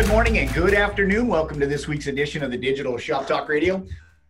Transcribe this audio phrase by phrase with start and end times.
[0.00, 1.28] Good morning and good afternoon.
[1.28, 3.84] Welcome to this week's edition of the Digital Shop Talk Radio.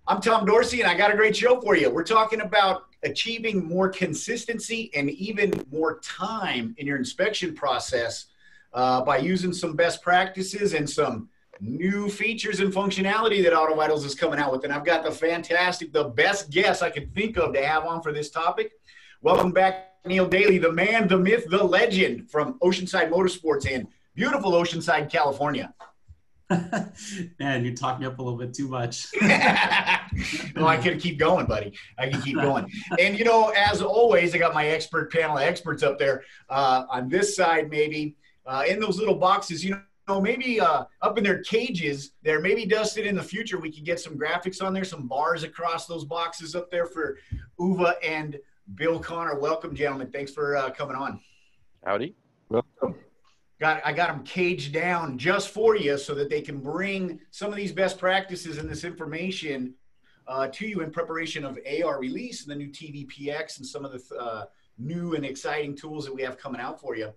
[0.08, 1.88] I'm Tom Dorsey and I got a great show for you.
[1.88, 8.27] We're talking about achieving more consistency and even more time in your inspection process
[8.72, 11.29] uh, by using some best practices and some
[11.61, 14.64] new features and functionality that Auto Vitals is coming out with.
[14.64, 18.02] And I've got the fantastic, the best guest I could think of to have on
[18.02, 18.73] for this topic.
[19.23, 23.87] Welcome back, Neil Daly, the man, the myth, the legend from Oceanside Motorsports in
[24.20, 25.72] beautiful Oceanside, California.
[27.40, 29.06] Man, you talk me up a little bit too much.
[29.22, 31.72] no, I can keep going, buddy.
[31.96, 32.70] I can keep going.
[32.98, 36.84] And you know, as always, I got my expert panel of experts up there uh,
[36.91, 39.64] on this side, maybe uh, in those little boxes.
[39.64, 42.42] You know, maybe uh, up in their cages there.
[42.42, 45.86] Maybe Dustin, in the future, we could get some graphics on there, some bars across
[45.86, 47.16] those boxes up there for
[47.58, 48.38] Uwe and
[48.74, 49.41] Bill Connor.
[49.41, 50.10] Welcome, gentlemen.
[50.10, 51.20] Thanks for uh, coming on.
[51.86, 52.14] Howdy.
[52.50, 52.96] Welcome
[53.61, 57.50] got I got them caged down just for you so that they can bring some
[57.50, 59.75] of these best practices and this information
[60.27, 63.92] uh, to you in preparation of AR release and the new TVPX and some of
[63.92, 64.44] the uh,
[64.78, 67.12] new and exciting tools that we have coming out for you.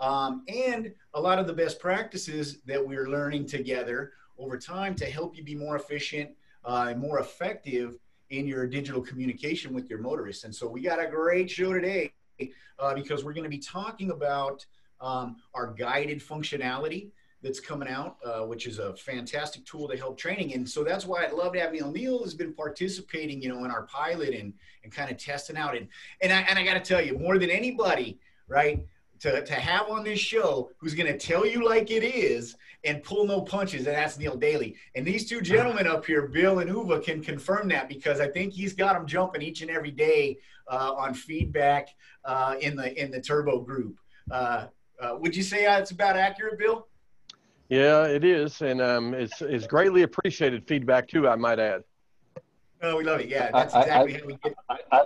[0.00, 5.04] Um, and a lot of the best practices that we're learning together over time to
[5.04, 6.30] help you be more efficient
[6.64, 7.98] uh, and more effective
[8.30, 10.44] in your digital communication with your motorists.
[10.44, 12.12] And so we got a great show today
[12.78, 14.64] uh, because we're going to be talking about
[15.02, 17.10] um, our guided functionality
[17.42, 20.54] that's coming out, uh, which is a fantastic tool to help training.
[20.54, 21.90] And so that's why I'd love to have Neil.
[21.90, 25.76] Neil has been participating, you know, in our pilot and and kind of testing out.
[25.76, 25.88] And
[26.20, 28.86] and I and I got to tell you, more than anybody, right?
[29.20, 33.04] To, to have on this show who's going to tell you like it is and
[33.04, 34.74] pull no punches, and that's Neil Daly.
[34.96, 38.52] And these two gentlemen up here, Bill and Uwe can confirm that because I think
[38.52, 41.90] he's got them jumping each and every day uh, on feedback
[42.24, 43.96] uh, in the in the Turbo group.
[44.28, 44.66] Uh,
[45.02, 46.86] uh, would you say it's about accurate, Bill?
[47.68, 51.26] Yeah, it is, and um, it's it's greatly appreciated feedback too.
[51.28, 51.82] I might add.
[52.82, 53.28] Oh, we love it.
[53.28, 54.54] Yeah, that's exactly I, how we get.
[54.68, 55.02] I, I,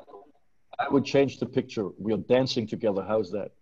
[0.80, 1.90] I, would change the picture.
[1.98, 3.04] We're dancing together.
[3.06, 3.52] How's that?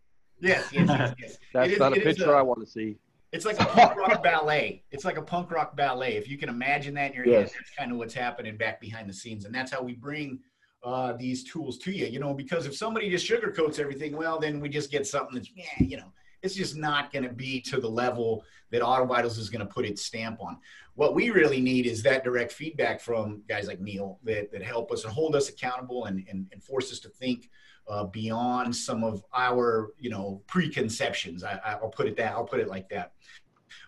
[0.40, 1.14] Yes, yes, yes.
[1.18, 1.38] yes.
[1.52, 2.96] that's it not a picture a, I want to see.
[3.32, 4.84] It's like a punk rock ballet.
[4.90, 6.16] It's like a punk rock ballet.
[6.16, 7.50] If you can imagine that in your yes.
[7.50, 10.38] head, that's kind of what's happening back behind the scenes, and that's how we bring
[10.82, 12.06] uh, these tools to you.
[12.06, 15.50] You know, because if somebody just sugarcoats everything, well, then we just get something that's,
[15.54, 16.12] yeah, you know,
[16.44, 19.72] it's just not going to be to the level that Auto Vitals is going to
[19.72, 20.58] put its stamp on.
[20.94, 24.92] What we really need is that direct feedback from guys like Neil that, that help
[24.92, 27.48] us and hold us accountable and, and, and force us to think
[27.88, 31.42] uh, beyond some of our, you know, preconceptions.
[31.42, 32.32] I, will put it that.
[32.32, 33.12] I'll put it like that.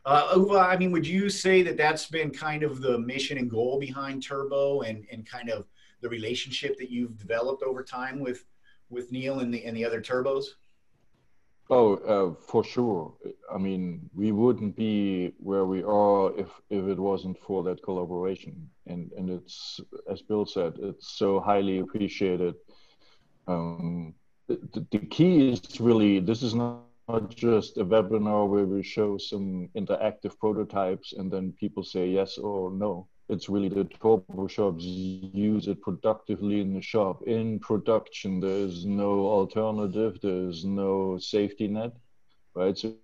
[0.05, 3.50] Uh, Uwe, I mean, would you say that that's been kind of the mission and
[3.50, 5.66] goal behind Turbo and, and kind of
[6.00, 8.47] the relationship that you've developed over time with
[8.89, 10.45] with Neil and the and the other turbos?
[11.69, 13.12] Oh, uh, for sure.
[13.53, 18.71] I mean, we wouldn't be where we are if if it wasn't for that collaboration.
[18.87, 22.54] And and it's as Bill said, it's so highly appreciated.
[23.49, 24.15] Um,
[24.47, 29.16] the, the key is really this is not not just a webinar where we show
[29.16, 34.84] some interactive prototypes and then people say yes or no it's really the turbo shops.
[34.84, 37.22] Use it productively in the shop.
[37.22, 40.19] In production there is no alternative.
[40.22, 41.92] There is no safety net
[42.56, 42.76] right?
[42.76, 42.94] So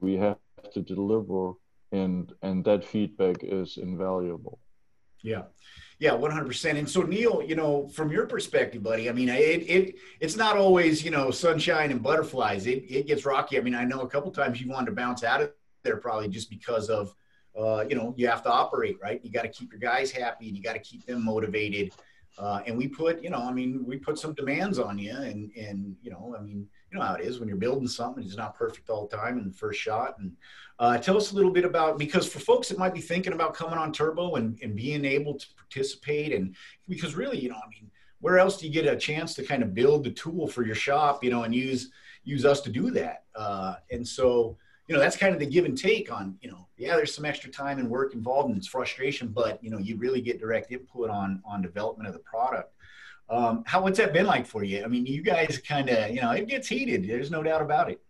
[0.00, 0.36] we have
[0.74, 1.54] to deliver
[1.90, 4.60] and and that feedback is invaluable.
[5.22, 5.44] Yeah.
[5.98, 9.94] Yeah 100% and so neil you know from your perspective buddy i mean it, it
[10.18, 12.66] it's not always you know sunshine and butterflies.
[12.66, 13.58] It, it gets rocky.
[13.58, 15.52] I mean i know a couple times you wanted to bounce out of
[15.84, 17.14] there probably just because of
[17.58, 19.20] uh, you know, you have to operate, right?
[19.22, 21.92] You got to keep your guys happy and you got to keep them motivated.
[22.38, 25.50] Uh, and we put, you know, I mean, we put some demands on you and,
[25.54, 28.36] and, you know, I mean, you know how it is when you're building something, it's
[28.36, 30.18] not perfect all the time in the first shot.
[30.18, 30.32] And
[30.78, 33.52] uh, tell us a little bit about, because for folks that might be thinking about
[33.52, 36.54] coming on turbo and, and being able to participate and
[36.88, 39.62] because really, you know, I mean, where else do you get a chance to kind
[39.62, 41.90] of build the tool for your shop, you know, and use,
[42.24, 43.24] use us to do that.
[43.34, 44.56] Uh, and so,
[44.88, 47.24] you know, that's kind of the give and take on, you know, yeah, there's some
[47.24, 50.72] extra time and work involved and it's frustration, but you know, you really get direct
[50.72, 52.72] input on on development of the product.
[53.30, 54.84] Um, how what's that been like for you?
[54.84, 57.08] I mean, you guys kind of, you know, it gets heated.
[57.08, 58.00] There's no doubt about it.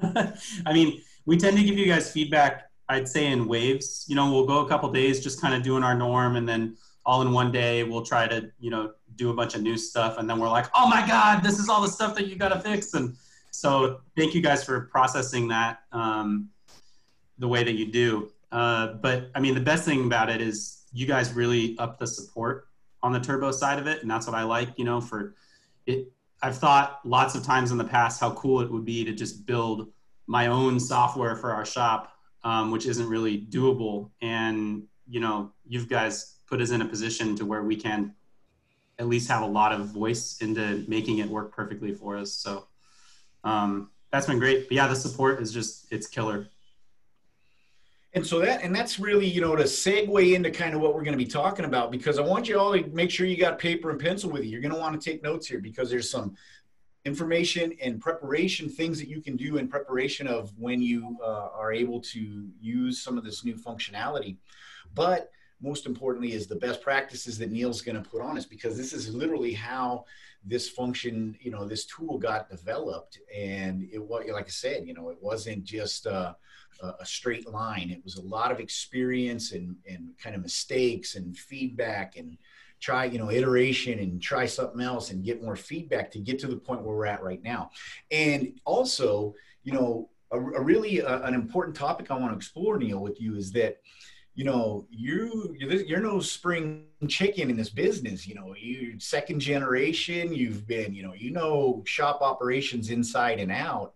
[0.66, 2.70] I mean, we tend to give you guys feedback.
[2.88, 4.04] I'd say in waves.
[4.06, 6.76] You know, we'll go a couple days just kind of doing our norm, and then
[7.06, 10.18] all in one day we'll try to, you know, do a bunch of new stuff,
[10.18, 12.50] and then we're like, oh my god, this is all the stuff that you got
[12.50, 13.16] to fix, and
[13.54, 16.48] so thank you guys for processing that um,
[17.38, 18.30] the way that you do.
[18.52, 22.06] Uh, but I mean, the best thing about it is you guys really up the
[22.06, 22.68] support
[23.02, 24.70] on the turbo side of it, and that's what I like.
[24.76, 25.34] You know, for
[25.86, 26.12] it,
[26.42, 29.46] I've thought lots of times in the past how cool it would be to just
[29.46, 29.88] build
[30.26, 32.14] my own software for our shop
[32.44, 34.10] um, which isn't really doable.
[34.20, 38.14] And you know, you guys put us in a position to where we can
[38.98, 42.32] at least have a lot of voice into making it work perfectly for us.
[42.32, 42.66] So
[43.44, 44.68] um, that's been great.
[44.68, 46.48] But yeah, the support is just it's killer.
[48.14, 51.02] And so that and that's really you know to segue into kind of what we're
[51.02, 53.58] going to be talking about because I want you all to make sure you got
[53.58, 54.50] paper and pencil with you.
[54.50, 56.36] You're going to want to take notes here because there's some
[57.04, 61.72] information and preparation things that you can do in preparation of when you uh, are
[61.72, 64.36] able to use some of this new functionality.
[64.94, 65.30] But
[65.60, 68.92] most importantly is the best practices that Neil's going to put on us because this
[68.92, 70.04] is literally how
[70.46, 73.18] this function, you know, this tool got developed.
[73.34, 76.34] And it was, like I said, you know, it wasn't just uh,
[76.82, 77.90] a straight line.
[77.90, 82.36] It was a lot of experience and, and kind of mistakes and feedback and
[82.80, 86.46] try, you know, iteration and try something else and get more feedback to get to
[86.46, 87.70] the point where we're at right now.
[88.10, 92.76] And also, you know, a, a really uh, an important topic I want to explore,
[92.78, 93.78] Neil, with you is that,
[94.34, 98.26] you know, you you're no spring chicken in this business.
[98.26, 100.34] You know, you second generation.
[100.34, 103.94] You've been, you know, you know shop operations inside and out,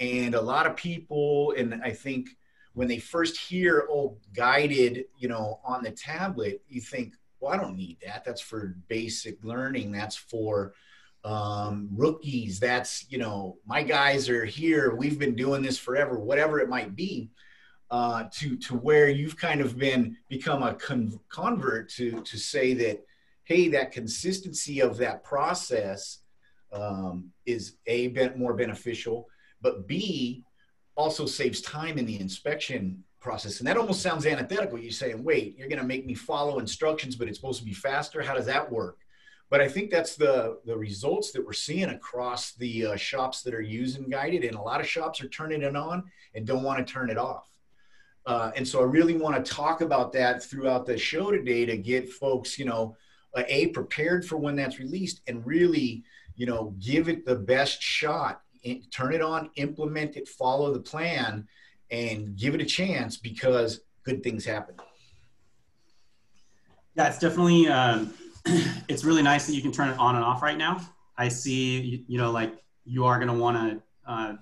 [0.00, 2.30] and a lot of people, and I think
[2.72, 7.58] when they first hear oh guided, you know, on the tablet, you think, well, I
[7.58, 8.24] don't need that.
[8.24, 9.92] That's for basic learning.
[9.92, 10.72] That's for
[11.24, 12.58] um, rookies.
[12.58, 14.94] That's you know, my guys are here.
[14.94, 16.18] We've been doing this forever.
[16.18, 17.28] Whatever it might be
[17.90, 22.74] uh, to to where you've kind of been become a con- convert to to say
[22.74, 23.04] that
[23.44, 26.20] hey that consistency of that process
[26.72, 29.28] um, is a bit more beneficial
[29.60, 30.42] but b
[30.96, 33.58] also saves time in the inspection process.
[33.58, 34.78] And that almost sounds antithetical.
[34.78, 37.74] You're saying wait you're going to make me follow instructions but it's supposed to be
[37.74, 38.22] faster?
[38.22, 38.98] How does that work?
[39.50, 43.54] But i think that's the the results that we're seeing across the uh, shops that
[43.54, 46.02] are using guided and a lot of shops are turning it on
[46.34, 47.53] and don't want to turn it off
[48.26, 51.76] uh, and so I really want to talk about that throughout the show today to
[51.76, 52.96] get folks, you know,
[53.36, 56.04] uh, a prepared for when that's released and really,
[56.36, 58.40] you know, give it the best shot.
[58.90, 61.46] turn it on, implement it, follow the plan,
[61.90, 64.74] and give it a chance because good things happen.
[66.96, 67.68] Yeah, it's definitely.
[67.68, 68.14] Um,
[68.88, 70.80] it's really nice that you can turn it on and off right now.
[71.16, 72.54] I see, you, you know, like
[72.84, 74.34] you are going to want to uh,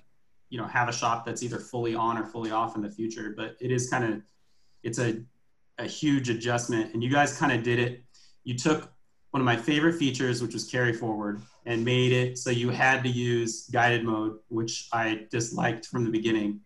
[0.53, 3.35] you know have a shop that's either fully on or fully off in the future
[3.37, 4.23] but it is kind of
[4.83, 5.23] it's a,
[5.79, 6.93] a huge adjustment.
[6.95, 8.03] And you guys kind of did it.
[8.45, 8.93] You took
[9.31, 13.03] one of my favorite features which was carry forward and made it so you had
[13.03, 16.61] to use guided mode which i disliked from the beginning.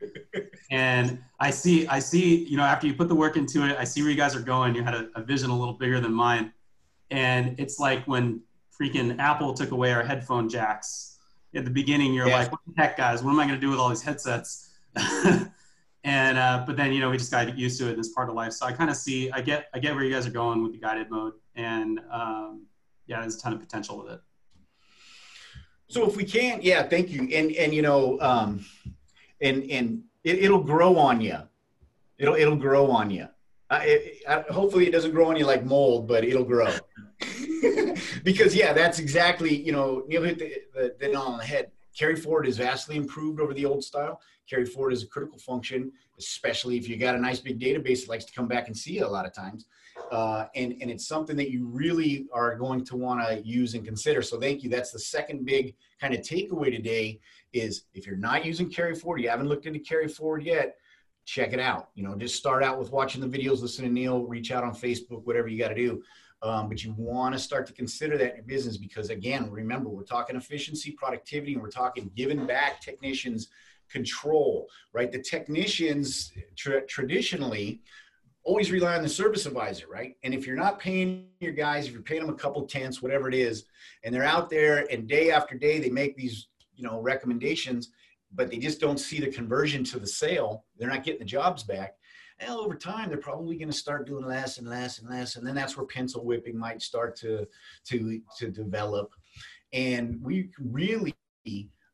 [0.71, 3.85] And i see i see you know after you put the work into it i
[3.85, 4.75] see where you guys are going.
[4.75, 6.53] You had a, a vision a little bigger than mine.
[7.11, 8.41] And it's like when
[8.81, 11.16] freaking apple took away our headphone jacks
[11.57, 12.39] at the beginning you're yeah.
[12.39, 13.23] like what the heck guys?
[13.23, 14.71] What am i going to do with all these headsets?
[16.07, 18.37] And uh, but then you know we just got used to it as part of
[18.37, 18.53] life.
[18.53, 20.71] So i kind of see i get i get where you guys are going with
[20.71, 22.67] the guided mode and um,
[23.09, 24.21] yeah there's a ton of potential with it.
[25.89, 27.23] So if we can yeah thank you.
[27.23, 28.65] And and you know um,
[29.41, 31.39] and and it, it'll grow on you
[32.19, 33.27] it'll it'll grow on you
[33.71, 36.73] uh, it, uh, hopefully it doesn't grow on you like mold but it'll grow
[38.27, 41.71] because yeah, that's exactly you know Neil hit the, the, the nail on the head.
[41.97, 44.21] Carry forward is vastly improved over the old style.
[44.51, 48.09] Carry forward is a critical function, especially if you got a nice big database that
[48.11, 49.67] likes to come back and see you a lot of times.
[50.13, 53.85] Uh, and, and it's something that you really are going to want to use and
[53.85, 54.21] consider.
[54.21, 54.69] So thank you.
[54.69, 57.19] That's the second big kind of takeaway today
[57.55, 60.77] is if you're not using carry forward, you haven't looked into carry forward yet,
[61.25, 61.89] check it out.
[61.95, 64.75] You know, just start out with watching the videos, listen to Neil, reach out on
[64.75, 66.03] Facebook, whatever you got to do.
[66.47, 69.89] Um, but you want to start to consider that in your business because, again, remember,
[69.89, 73.49] we're talking efficiency, productivity, and we're talking giving back technicians
[73.91, 75.11] control, right?
[75.11, 77.81] The technicians tra- traditionally
[78.45, 80.15] always rely on the service advisor, right?
[80.23, 83.29] And if you're not paying your guys, if you're paying them a couple tenths, whatever
[83.29, 83.65] it is,
[84.05, 87.91] and they're out there and day after day they make these, you know, recommendations,
[88.33, 91.65] but they just don't see the conversion to the sale, they're not getting the jobs
[91.65, 91.95] back
[92.41, 95.47] well, over time they're probably going to start doing less and less and less, and
[95.47, 97.47] then that's where pencil whipping might start to
[97.87, 99.13] to to develop,
[99.73, 101.15] and we really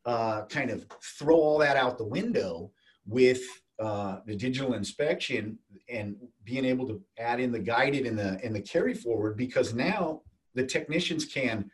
[0.05, 0.85] uh, kind of
[1.17, 2.71] throw all that out the window
[3.05, 3.41] with
[3.79, 5.57] uh, the digital inspection
[5.89, 9.73] and being able to add in the guided and the and the carry forward because
[9.73, 10.21] now
[10.55, 11.69] the technicians can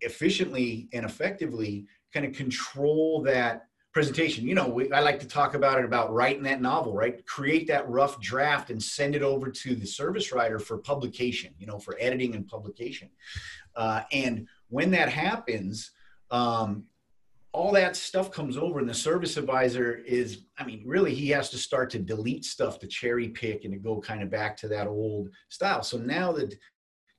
[0.00, 4.46] efficiently and effectively kind of control that presentation.
[4.46, 7.24] You know, we, I like to talk about it about writing that novel, right?
[7.26, 11.66] Create that rough draft and send it over to the service writer for publication, you
[11.66, 13.08] know, for editing and publication.
[13.76, 15.92] Uh, and when that happens,
[16.32, 16.84] um,
[17.52, 21.50] all that stuff comes over and the service advisor is i mean really he has
[21.50, 24.66] to start to delete stuff to cherry pick and to go kind of back to
[24.66, 26.52] that old style so now the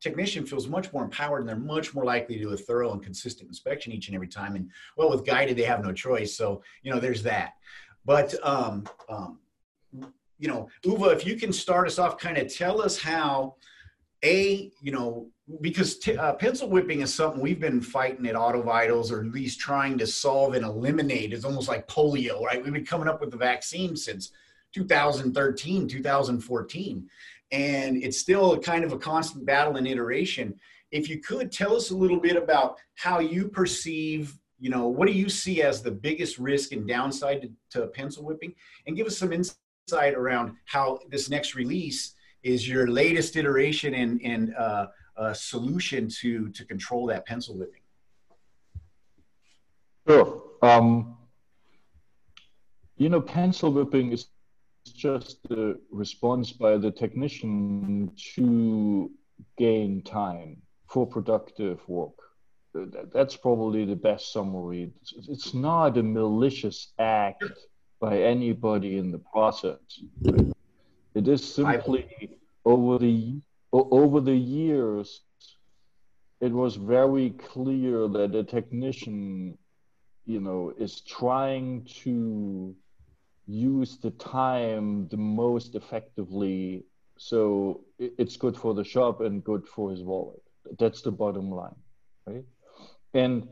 [0.05, 3.01] technician feels much more empowered and they're much more likely to do a thorough and
[3.01, 4.55] consistent inspection each and every time.
[4.55, 6.38] And well with guided they have no choice.
[6.38, 7.53] So you know there's that.
[8.05, 9.39] But um, um,
[10.38, 13.55] you know Uwe, if you can start us off kind of tell us how
[14.24, 15.27] a you know
[15.62, 19.31] because t- uh, pencil whipping is something we've been fighting at auto vitals or at
[19.31, 21.33] least trying to solve and eliminate.
[21.33, 22.63] It's almost like polio right?
[22.63, 24.31] We've been coming up with the vaccine since
[24.74, 27.09] 2013 2014
[27.51, 30.53] and it's still kind of a constant battle and iteration
[30.91, 35.07] if you could tell us a little bit about how you perceive you know what
[35.07, 38.53] do you see as the biggest risk and downside to, to pencil whipping
[38.87, 44.21] and give us some insight around how this next release is your latest iteration and,
[44.23, 44.85] and uh,
[45.17, 47.81] uh, solution to to control that pencil whipping?
[50.07, 50.43] Sure.
[50.61, 51.17] Um,
[52.97, 54.27] you know, pencil whipping is
[54.94, 59.12] just a response by the technician to
[59.58, 62.13] gain time for productive work.
[63.13, 64.92] That's probably the best summary.
[65.30, 67.44] It's not a malicious act
[68.00, 69.80] by anybody in the process.
[71.13, 75.22] It is simply over the over the years,
[76.39, 79.58] it was very clear that the technician,
[80.25, 82.75] you know, is trying to
[83.47, 86.85] use the time the most effectively.
[87.17, 90.41] So it's good for the shop and good for his wallet.
[90.79, 91.75] That's the bottom line
[92.25, 92.45] right?
[93.13, 93.47] And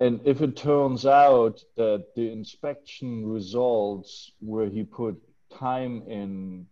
[0.00, 5.20] and if it turns out that the inspection results where he put
[5.52, 6.66] time in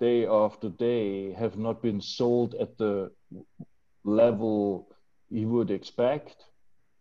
[0.00, 3.12] day after day have not been sold at the
[4.04, 4.88] level
[5.30, 6.34] he would expect,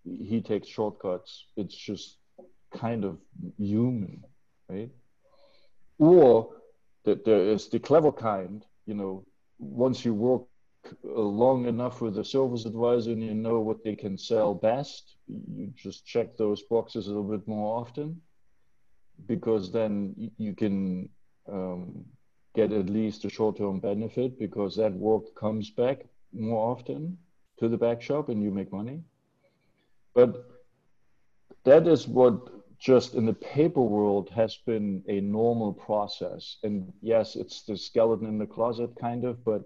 [0.03, 1.45] he takes shortcuts.
[1.55, 2.17] It's just
[2.75, 3.17] kind of
[3.57, 4.23] human,
[4.69, 4.89] right?
[5.99, 6.49] Or
[7.05, 9.25] that there is the clever kind, you know,
[9.59, 10.43] once you work
[11.03, 15.71] long enough with a service advisor and you know what they can sell best, you
[15.75, 18.21] just check those boxes a little bit more often
[19.25, 21.09] because then you can
[21.51, 22.05] um,
[22.55, 27.17] get at least a short-term benefit because that work comes back more often
[27.59, 29.01] to the back shop and you make money.
[30.13, 30.45] But
[31.63, 36.57] that is what just in the paper world has been a normal process.
[36.63, 39.63] And yes, it's the skeleton in the closet kind of, but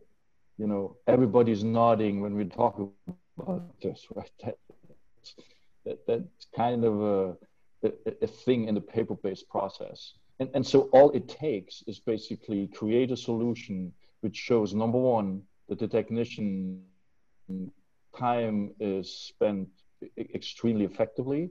[0.58, 2.80] you know, everybody's nodding when we talk
[3.38, 4.32] about this, right?
[4.44, 4.58] That,
[5.86, 7.92] that, that's kind of a, a,
[8.22, 10.14] a thing in the paper-based process.
[10.40, 15.42] And, and so all it takes is basically create a solution which shows number one,
[15.68, 16.84] that the technician
[18.18, 19.68] time is spent
[20.18, 21.50] extremely effectively.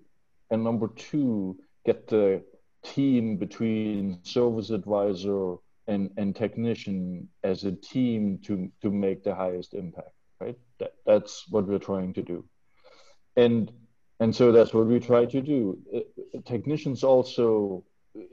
[0.51, 2.43] And number two, get the
[2.85, 9.75] team between service advisor and, and technician as a team to, to make the highest
[9.75, 10.59] impact, right?
[10.79, 12.45] That, that's what we're trying to do.
[13.37, 13.73] And,
[14.19, 15.79] and so that's what we try to do.
[16.45, 17.85] Technicians also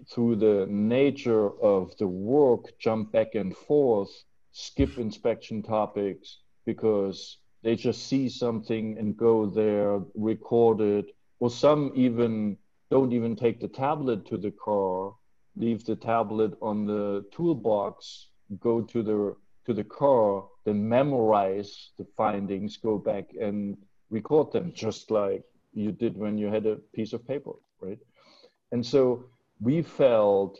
[0.09, 4.09] through the nature of the work, jump back and forth,
[4.51, 11.05] skip inspection topics because they just see something and go there, record it,
[11.39, 12.57] or some even
[12.89, 15.13] don't even take the tablet to the car,
[15.55, 18.27] leave the tablet on the toolbox,
[18.59, 23.77] go to the to the car, then memorize the findings, go back and
[24.09, 27.51] record them, just like you did when you had a piece of paper,
[27.81, 27.99] right?
[28.71, 29.25] And so
[29.59, 30.59] we felt,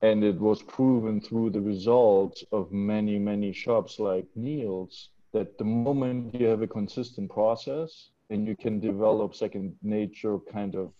[0.00, 5.64] and it was proven through the results of many, many shops like Neil's, that the
[5.64, 10.92] moment you have a consistent process and you can develop second nature kind of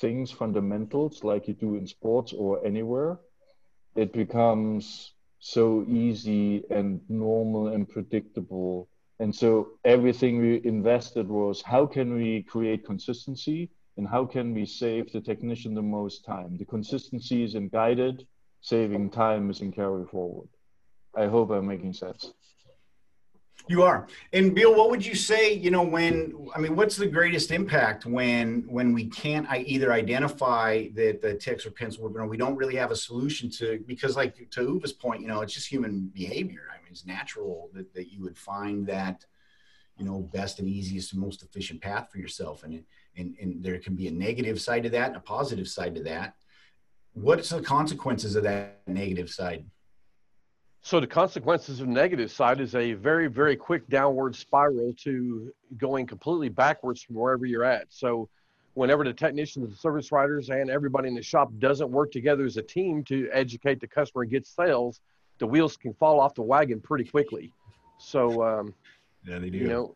[0.00, 3.18] things, fundamentals like you do in sports or anywhere,
[3.96, 8.88] it becomes so easy and normal and predictable.
[9.20, 14.64] And so everything we invested was how can we create consistency and how can we
[14.66, 16.56] save the technician the most time?
[16.56, 18.26] The consistency is in guided,
[18.60, 20.48] saving time is in carry forward.
[21.16, 22.32] I hope I'm making sense.
[23.66, 24.06] You are.
[24.32, 28.06] And Bill, what would you say, you know, when I mean, what's the greatest impact
[28.06, 32.56] when when we can't I either identify that the ticks or pencil or we don't
[32.56, 36.10] really have a solution to because like to Uwe's point, you know, it's just human
[36.14, 36.62] behavior.
[36.72, 39.26] I mean, it's natural that, that you would find that,
[39.98, 42.62] you know, best and easiest and most efficient path for yourself.
[42.62, 42.84] And
[43.16, 46.02] and, and there can be a negative side to that and a positive side to
[46.04, 46.36] that.
[47.12, 49.66] What's the consequences of that negative side?
[50.80, 56.06] So the consequences of negative side is a very, very quick downward spiral to going
[56.06, 57.86] completely backwards from wherever you're at.
[57.90, 58.28] So
[58.74, 62.56] whenever the technicians, the service writers, and everybody in the shop doesn't work together as
[62.56, 65.00] a team to educate the customer and get sales,
[65.38, 67.52] the wheels can fall off the wagon pretty quickly.
[67.98, 68.74] So, um,
[69.26, 69.58] Yeah, they do.
[69.58, 69.94] you know,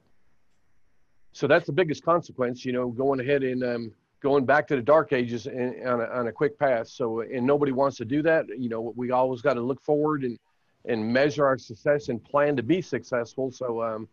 [1.33, 4.83] so that's the biggest consequence, you know, going ahead and um, going back to the
[4.83, 6.89] dark ages and, on, a, on a quick path.
[6.89, 8.47] So, and nobody wants to do that.
[8.49, 10.39] You know, we always got to look forward and,
[10.87, 13.51] and measure our success and plan to be successful.
[13.51, 14.09] So, um,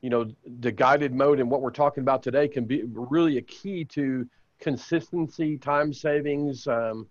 [0.00, 3.42] you know, the guided mode and what we're talking about today can be really a
[3.42, 4.28] key to
[4.60, 7.06] consistency, time savings, um,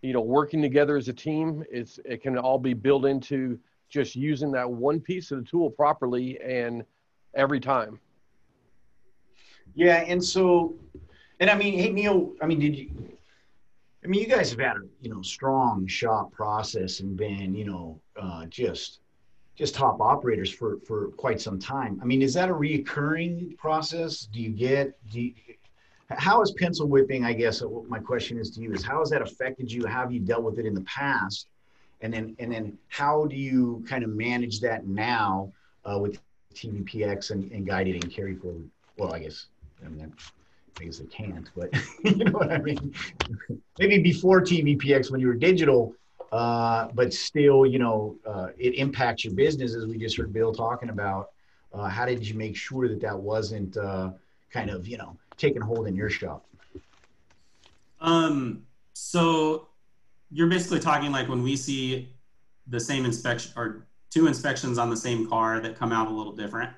[0.00, 1.64] you know, working together as a team.
[1.70, 3.58] It's, it can all be built into
[3.88, 6.84] just using that one piece of the tool properly and
[7.34, 8.00] every time.
[9.74, 10.74] Yeah, and so,
[11.40, 12.90] and I mean, hey Neil, I mean, did you?
[14.04, 17.64] I mean, you guys have had a you know strong shop process and been you
[17.64, 19.00] know uh, just
[19.56, 22.00] just top operators for for quite some time.
[22.02, 24.26] I mean, is that a reoccurring process?
[24.32, 25.34] Do you get do you,
[26.10, 27.24] how has pencil whipping?
[27.24, 29.86] I guess my question is to you is how has that affected you?
[29.86, 31.46] How have you dealt with it in the past?
[32.00, 35.52] And then and then how do you kind of manage that now
[35.84, 36.18] uh, with
[36.54, 38.68] TVPX and, and and carry forward?
[38.96, 39.46] Well, I guess
[39.84, 40.12] I mean,
[40.80, 41.70] I guess they can't, but
[42.04, 42.94] you know what I mean.
[43.78, 45.94] Maybe before TVPX when you were digital,
[46.32, 50.52] uh, but still, you know, uh, it impacts your business as we just heard Bill
[50.52, 51.30] talking about.
[51.72, 54.10] Uh, how did you make sure that that wasn't uh,
[54.50, 56.44] kind of, you know, taking hold in your shop?
[58.00, 58.62] Um,
[58.94, 59.68] so
[60.30, 62.08] you're basically talking like when we see
[62.66, 66.32] the same inspection or two inspections on the same car that come out a little
[66.32, 66.70] different.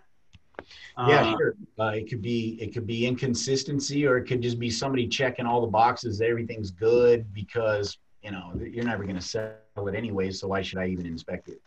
[0.98, 1.54] Yeah, Uh, sure.
[1.78, 5.46] Uh, it could be it could be inconsistency, or it could just be somebody checking
[5.46, 6.20] all the boxes.
[6.20, 10.30] Everything's good because you know you're never going to sell it anyway.
[10.30, 11.60] So why should I even inspect it?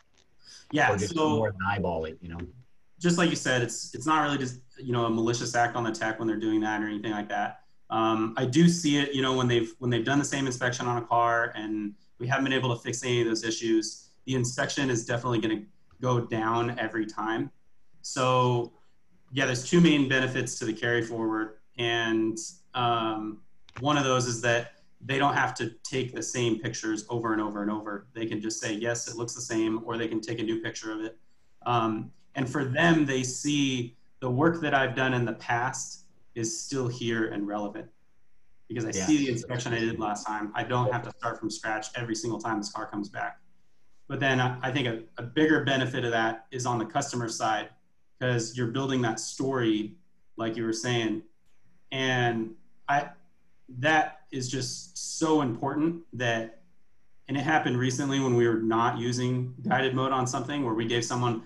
[0.71, 0.93] Yeah.
[0.93, 2.17] or just So more than eyeball it.
[2.21, 2.39] You know.
[2.99, 5.83] just like you said, it's it's not really just you know a malicious act on
[5.83, 7.61] the tech when they're doing that or anything like that.
[7.89, 10.87] Um, I do see it, you know, when they've when they've done the same inspection
[10.87, 14.09] on a car and we haven't been able to fix any of those issues.
[14.25, 15.65] The inspection is definitely going to
[16.01, 17.49] go down every time.
[18.01, 18.73] So
[19.31, 22.37] yeah, there's two main benefits to the carry forward, and
[22.73, 23.41] um,
[23.79, 27.41] one of those is that they don't have to take the same pictures over and
[27.41, 28.07] over and over.
[28.13, 30.61] They can just say yes, it looks the same, or they can take a new
[30.61, 31.17] picture of it.
[31.65, 36.59] Um, and for them, they see the work that I've done in the past is
[36.59, 37.87] still here and relevant
[38.67, 39.05] because I Yeah.
[39.05, 40.51] see the inspection I did last time.
[40.55, 43.39] I don't have to start from scratch every single time this car comes back.
[44.07, 47.29] But then I, I think a, a bigger benefit of that is on the customer
[47.29, 47.69] side
[48.19, 49.95] because you're building that story,
[50.37, 51.23] like you were saying,
[51.91, 52.51] and
[52.87, 53.09] I
[53.79, 56.61] that is just so important that
[57.27, 60.85] and it happened recently when we were not using guided mode on something where we
[60.85, 61.43] gave someone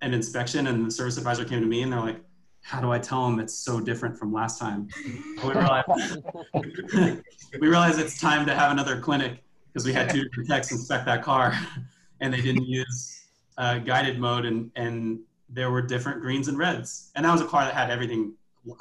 [0.00, 2.20] an inspection and the service advisor came to me and they're like
[2.62, 4.88] how do i tell them it's so different from last time?
[5.44, 6.18] We realized,
[7.60, 11.06] we realized it's time to have another clinic because we had two different techs inspect
[11.06, 11.54] that car
[12.20, 17.10] and they didn't use uh, guided mode and, and there were different greens and reds
[17.14, 18.32] and that was a car that had everything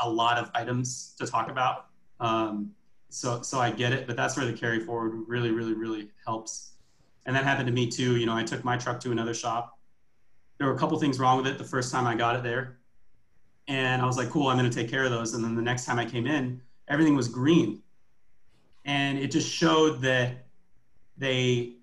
[0.02, 1.88] a lot of items to talk about
[2.20, 2.72] um,
[3.10, 6.74] so so I get it, but that's where the carry forward really, really, really helps.
[7.26, 8.18] And that happened to me too.
[8.18, 9.78] You know, I took my truck to another shop.
[10.58, 12.78] There were a couple things wrong with it the first time I got it there.
[13.68, 15.34] And I was like, cool, I'm gonna take care of those.
[15.34, 17.82] And then the next time I came in, everything was green.
[18.86, 20.46] And it just showed that
[21.18, 21.74] they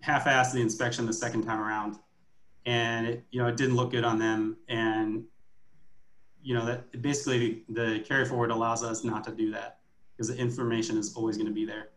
[0.00, 1.96] half-assed the inspection the second time around.
[2.64, 4.56] And it, you know, it didn't look good on them.
[4.68, 5.24] And
[6.42, 9.78] you know that basically the carry forward allows us not to do that
[10.16, 11.90] because the information is always going to be there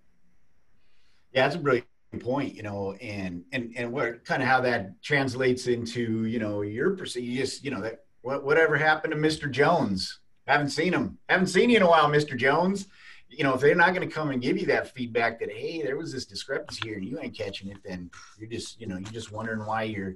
[1.34, 1.88] Yeah, that's a brilliant
[2.20, 6.62] point, you know, and and and what kind of how that translates into, you know,
[6.62, 9.50] your perceive you you know, that what whatever happened to Mr.
[9.50, 10.20] Jones?
[10.48, 11.18] Haven't seen him.
[11.28, 12.38] Haven't seen you in a while, Mr.
[12.38, 12.88] Jones.
[13.30, 15.82] You know, if they're not going to come and give you that feedback that hey,
[15.82, 18.98] there was this discrepancy here and you ain't catching it, then you're just, you know,
[18.98, 20.16] you're just wondering why you're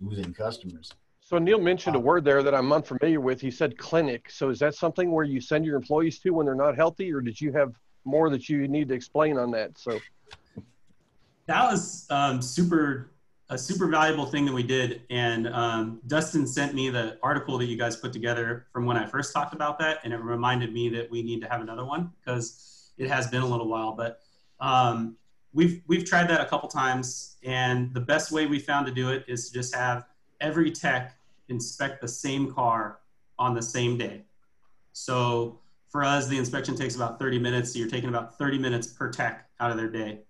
[0.00, 0.92] losing customers.
[1.20, 3.40] So Neil mentioned a word there that I'm unfamiliar with.
[3.40, 4.30] He said clinic.
[4.30, 7.20] So is that something where you send your employees to when they're not healthy, or
[7.20, 9.78] did you have more that you need to explain on that?
[9.78, 10.00] So
[11.46, 13.12] that was um, super
[13.50, 17.66] a super valuable thing that we did and um, dustin sent me the article that
[17.66, 20.88] you guys put together from when i first talked about that and it reminded me
[20.88, 24.20] that we need to have another one because it has been a little while but
[24.60, 25.16] um,
[25.52, 29.10] we've we've tried that a couple times and the best way we found to do
[29.10, 30.04] it is to just have
[30.40, 31.16] every tech
[31.48, 33.00] inspect the same car
[33.38, 34.22] on the same day
[34.92, 35.58] so
[35.88, 39.10] for us the inspection takes about 30 minutes so you're taking about 30 minutes per
[39.10, 40.20] tech out of their day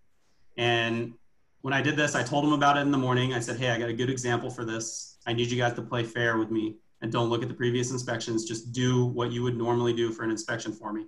[0.57, 1.15] and
[1.63, 3.35] when I did this, I told them about it in the morning.
[3.35, 5.19] I said, hey, I got a good example for this.
[5.27, 6.77] I need you guys to play fair with me.
[7.03, 8.45] and don't look at the previous inspections.
[8.45, 11.07] Just do what you would normally do for an inspection for me.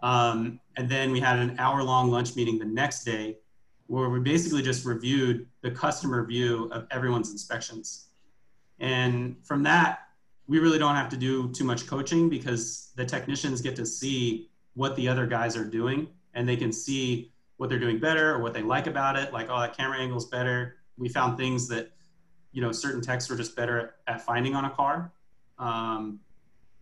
[0.00, 3.38] Um, and then we had an hour long lunch meeting the next day
[3.86, 8.08] where we basically just reviewed the customer view of everyone's inspections.
[8.78, 10.00] And from that,
[10.46, 14.50] we really don't have to do too much coaching because the technicians get to see
[14.74, 18.38] what the other guys are doing and they can see what they're doing better or
[18.40, 19.32] what they like about it.
[19.32, 20.76] Like, oh, that camera angle is better.
[20.96, 21.90] We found things that,
[22.52, 25.12] you know, certain techs were just better at finding on a car.
[25.58, 26.20] Um,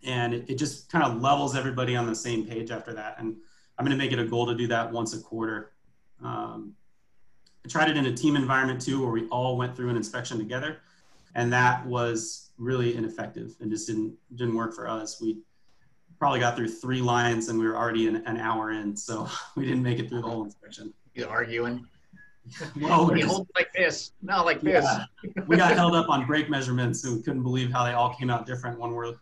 [0.04, 3.16] and it, it just kind of levels everybody on the same page after that.
[3.18, 3.37] And
[3.78, 5.72] I'm going to make it a goal to do that once a quarter.
[6.22, 6.74] Um,
[7.64, 10.38] I tried it in a team environment too, where we all went through an inspection
[10.38, 10.78] together,
[11.35, 15.20] and that was really ineffective and just didn't didn't work for us.
[15.20, 15.38] We
[16.18, 19.64] probably got through three lines and we were already an, an hour in, so we
[19.64, 20.94] didn't make it through the whole inspection.
[21.14, 21.87] You arguing?
[22.80, 24.87] well, we hold like this, not like this.
[25.48, 28.30] We got held up on brake measurements and we couldn't believe how they all came
[28.30, 29.14] out different when we're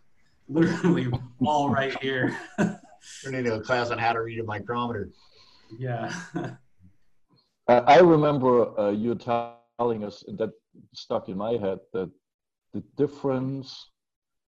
[0.47, 1.07] literally
[1.45, 2.37] all right here.
[3.23, 5.11] Turn into a class on how to read a micrometer.
[5.77, 6.11] Yeah.
[7.67, 10.51] I remember uh, you telling us that
[10.93, 12.11] stuck in my head that
[12.73, 13.89] the difference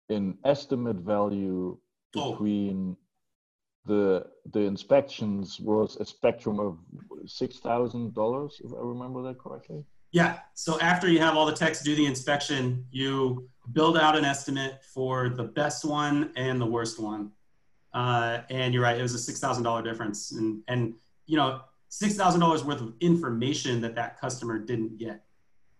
[0.09, 1.79] in estimate value
[2.17, 2.33] oh.
[2.33, 3.93] between oh.
[3.93, 6.79] the the inspections was a spectrum of
[7.27, 9.85] six thousand dollars, if I remember that correctly.
[10.15, 10.39] Yeah.
[10.55, 14.85] So after you have all the techs do the inspection, you build out an estimate
[14.85, 17.33] for the best one and the worst one.
[17.93, 20.95] Uh, and you're right, it was a six thousand dollar difference, and and
[21.27, 25.25] you know six thousand dollars worth of information that that customer didn't get.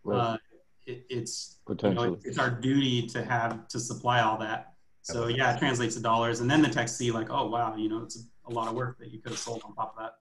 [0.03, 0.19] Right.
[0.19, 0.37] Uh,
[0.85, 4.73] it, it's potentially you know, it's our duty to have to supply all that.
[5.03, 7.89] So yeah, it translates to dollars, and then the techs see like, oh wow, you
[7.89, 10.03] know, it's a, a lot of work that you could have sold on top of
[10.03, 10.15] that.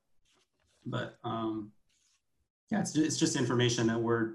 [0.86, 1.72] But um,
[2.74, 4.32] yeah, it's just, it's just information that we're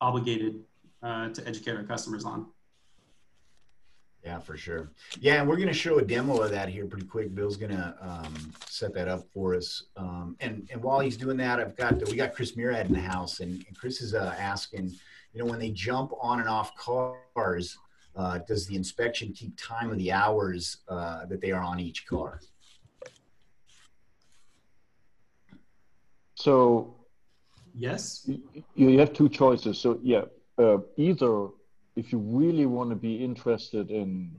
[0.00, 0.62] obligated
[1.02, 2.46] uh, to educate our customers on.
[4.24, 4.90] Yeah, for sure.
[5.18, 7.34] Yeah, and we're going to show a demo of that here pretty quick.
[7.34, 9.84] Bill's going to um, set that up for us.
[9.96, 13.00] Um, and and while he's doing that, I've got we got Chris Murad in the
[13.00, 14.92] house, and, and Chris is uh, asking,
[15.32, 17.76] you know, when they jump on and off cars,
[18.14, 22.06] uh, does the inspection keep time of the hours uh, that they are on each
[22.06, 22.40] car?
[26.34, 26.96] So,
[27.76, 28.40] yes, you,
[28.74, 29.78] you have two choices.
[29.78, 30.22] So yeah,
[30.58, 31.48] uh, either
[31.96, 34.32] if you really want to be interested in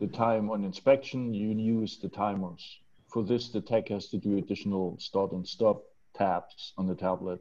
[0.00, 2.80] the time on inspection, you use the timers.
[3.08, 5.82] For this, the tech has to do additional start and stop
[6.14, 7.40] taps on the tablet.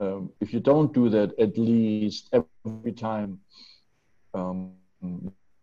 [0.00, 2.34] Um, if you don't do that, at least
[2.64, 3.38] every time
[4.34, 4.72] um,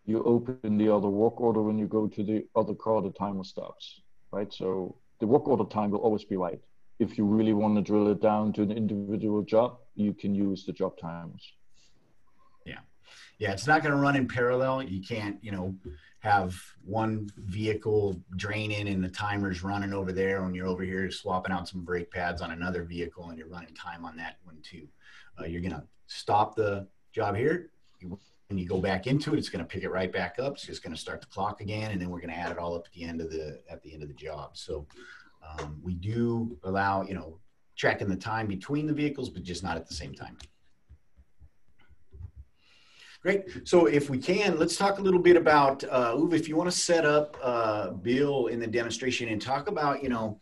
[0.05, 3.43] you open the other work order when you go to the other car, the timer
[3.43, 4.51] stops, right?
[4.53, 6.61] So the work order time will always be right.
[6.99, 10.65] If you really want to drill it down to an individual job, you can use
[10.65, 11.53] the job timers
[12.65, 12.79] yeah,
[13.39, 13.51] Yeah.
[13.53, 14.83] it's not going to run in parallel.
[14.83, 15.75] You can't, you know,
[16.19, 21.53] have one vehicle draining and the timer's running over there when you're over here swapping
[21.53, 24.85] out some brake pads on another vehicle and you're running time on that one too.
[25.39, 27.69] Uh, you're going to stop the job here.
[28.49, 30.53] When you go back into it, it's going to pick it right back up.
[30.55, 32.57] It's just going to start the clock again, and then we're going to add it
[32.57, 34.57] all up at the end of the at the end of the job.
[34.57, 34.87] So
[35.47, 37.39] um, we do allow, you know,
[37.75, 40.37] tracking the time between the vehicles, but just not at the same time.
[43.21, 43.67] Great.
[43.67, 46.71] So if we can, let's talk a little bit about, uh, Uwe, if you want
[46.71, 50.39] to set up uh, Bill in the demonstration and talk about, you know,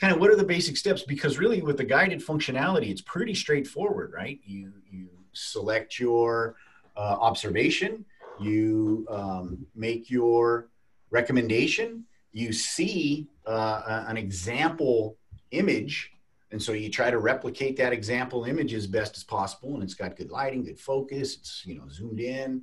[0.00, 1.02] kind of what are the basic steps?
[1.02, 4.40] Because really with the guided functionality, it's pretty straightforward, right?
[4.44, 6.56] You, you select your
[6.96, 8.04] uh, observation,
[8.40, 10.68] you um, make your
[11.10, 15.16] recommendation, you see uh, an example
[15.50, 16.12] image
[16.52, 19.94] and so you try to replicate that example image as best as possible, and it's
[19.94, 22.62] got good lighting, good focus, it's you know zoomed in,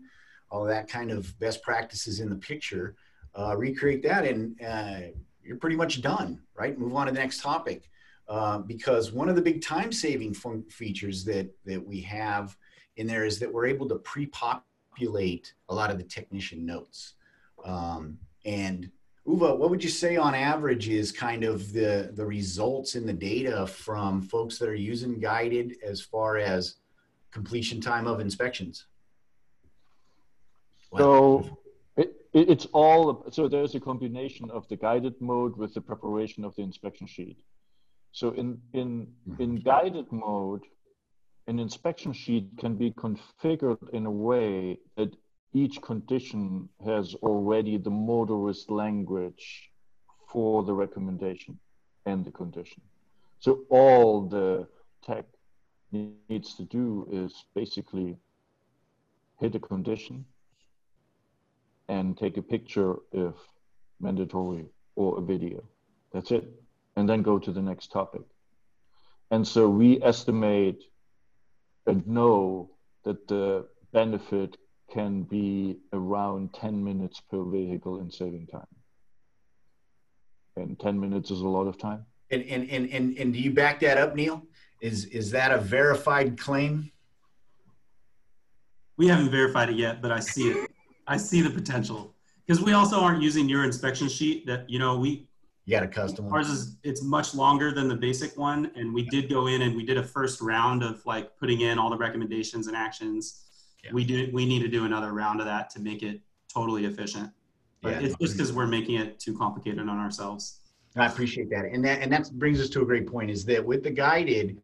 [0.50, 2.96] all that kind of best practices in the picture.
[3.38, 5.12] Uh, recreate that, and uh,
[5.44, 6.80] you're pretty much done, right?
[6.80, 7.90] Move on to the next topic.
[8.30, 10.34] Uh, because one of the big time-saving
[10.70, 12.56] features that that we have
[12.96, 17.16] in there is that we're able to pre-populate a lot of the technician notes,
[17.66, 18.90] um, and
[19.28, 23.14] Uwe, what would you say on average is kind of the, the results in the
[23.14, 26.76] data from folks that are using guided as far as
[27.32, 28.86] completion time of inspections?
[30.98, 31.58] So
[31.96, 36.56] it, it's all, so there's a combination of the guided mode with the preparation of
[36.56, 37.38] the inspection sheet.
[38.12, 39.42] So in, in, hmm.
[39.42, 40.64] in guided mode,
[41.48, 45.16] an inspection sheet can be configured in a way that
[45.54, 49.70] each condition has already the motorist language
[50.28, 51.60] for the recommendation
[52.06, 52.82] and the condition.
[53.40, 54.68] So all the
[55.06, 55.26] tech
[55.92, 58.18] needs to do is basically
[59.40, 60.26] hit a condition
[61.88, 63.36] and take a picture if
[64.00, 65.64] mandatory or a video.
[66.12, 66.46] That's it.
[66.96, 68.22] And then go to the next topic.
[69.32, 70.84] And so we estimate
[71.86, 72.70] and know
[73.04, 74.58] that the benefit
[74.94, 78.68] can be around 10 minutes per vehicle in saving time.
[80.56, 82.06] And 10 minutes is a lot of time.
[82.30, 84.44] And, and, and, and, and do you back that up, Neil?
[84.82, 86.92] Is, is that a verified claim?
[88.98, 90.70] We haven't verified it yet, but I see it.
[91.08, 92.14] I see the potential
[92.46, 95.28] because we also aren't using your inspection sheet that, you know, we,
[95.66, 96.36] You got a custom one?
[96.36, 99.76] Ours is it's much longer than the basic one, and we did go in and
[99.76, 103.46] we did a first round of like putting in all the recommendations and actions.
[103.84, 103.92] Yeah.
[103.94, 106.22] We do we need to do another round of that to make it
[106.54, 107.32] totally efficient.
[107.82, 108.08] But Yeah.
[108.08, 110.60] it's just because we're making it too complicated on ourselves.
[110.96, 111.66] I appreciate that.
[111.66, 114.62] And that and that brings us to a great point is that with the guided,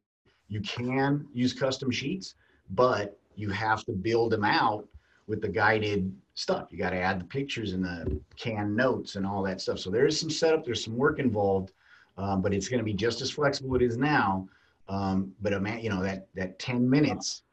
[0.48, 2.36] you can use custom sheets,
[2.72, 4.88] but you have to build them out
[5.28, 6.68] with the guided stuff.
[6.72, 9.80] You got to add the pictures and the canned notes and all that stuff.
[9.80, 11.72] So there is some setup, there's some work involved,
[12.18, 14.48] um, but it's going to be just as flexible as it is now.
[14.88, 17.44] Um, but a man, you know, that that 10 minutes,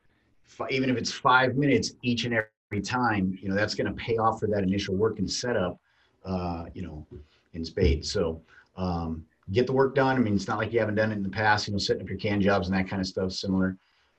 [0.71, 4.17] even if it's five minutes each and every time, you know, that's going to pay
[4.17, 5.79] off for that initial work and setup,
[6.25, 7.07] uh, you know,
[7.55, 8.11] in spades.
[8.11, 8.41] So
[8.77, 10.17] um, get the work done.
[10.17, 12.03] I mean, it's not like you haven't done it in the past, you know, setting
[12.03, 13.77] up your can jobs and that kind of stuff, similar.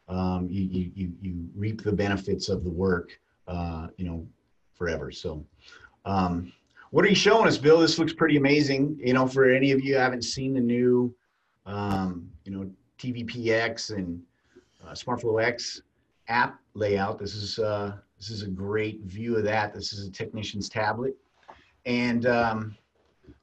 [0.09, 4.25] Um, you, you, you, you reap the benefits of the work, uh, you know,
[4.73, 5.11] forever.
[5.11, 5.45] So,
[6.05, 6.53] um,
[6.91, 7.79] what are you showing us, Bill?
[7.79, 8.97] This looks pretty amazing.
[9.03, 11.13] You know, for any of you haven't seen the new,
[11.65, 14.21] um, you know, TVPX and
[14.85, 15.81] uh, SmartFlow X
[16.27, 19.73] app layout, this is, uh, this is a great view of that.
[19.73, 21.15] This is a technician's tablet.
[21.85, 22.75] And um,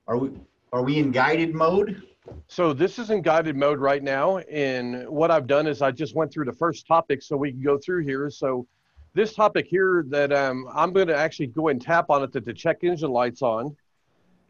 [0.06, 0.30] are we,
[0.72, 2.02] are we in guided mode?
[2.48, 4.38] So this is in guided mode right now.
[4.38, 7.62] And what I've done is I just went through the first topic so we can
[7.62, 8.30] go through here.
[8.30, 8.66] So
[9.14, 12.44] this topic here that um, I'm going to actually go and tap on it that
[12.44, 13.76] the check engine light's on.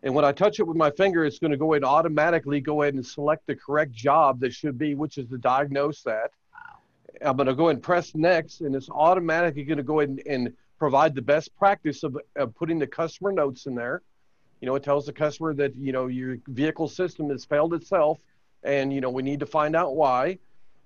[0.03, 2.61] And when I touch it with my finger, it's going to go ahead and automatically
[2.61, 6.31] go ahead and select the correct job that should be, which is to diagnose that.
[7.25, 10.23] I'm going to go and press next, and it's automatically going to go ahead and,
[10.27, 14.03] and provide the best practice of, of putting the customer notes in there.
[14.61, 18.19] You know, it tells the customer that, you know, your vehicle system has failed itself
[18.63, 20.39] and, you know, we need to find out why.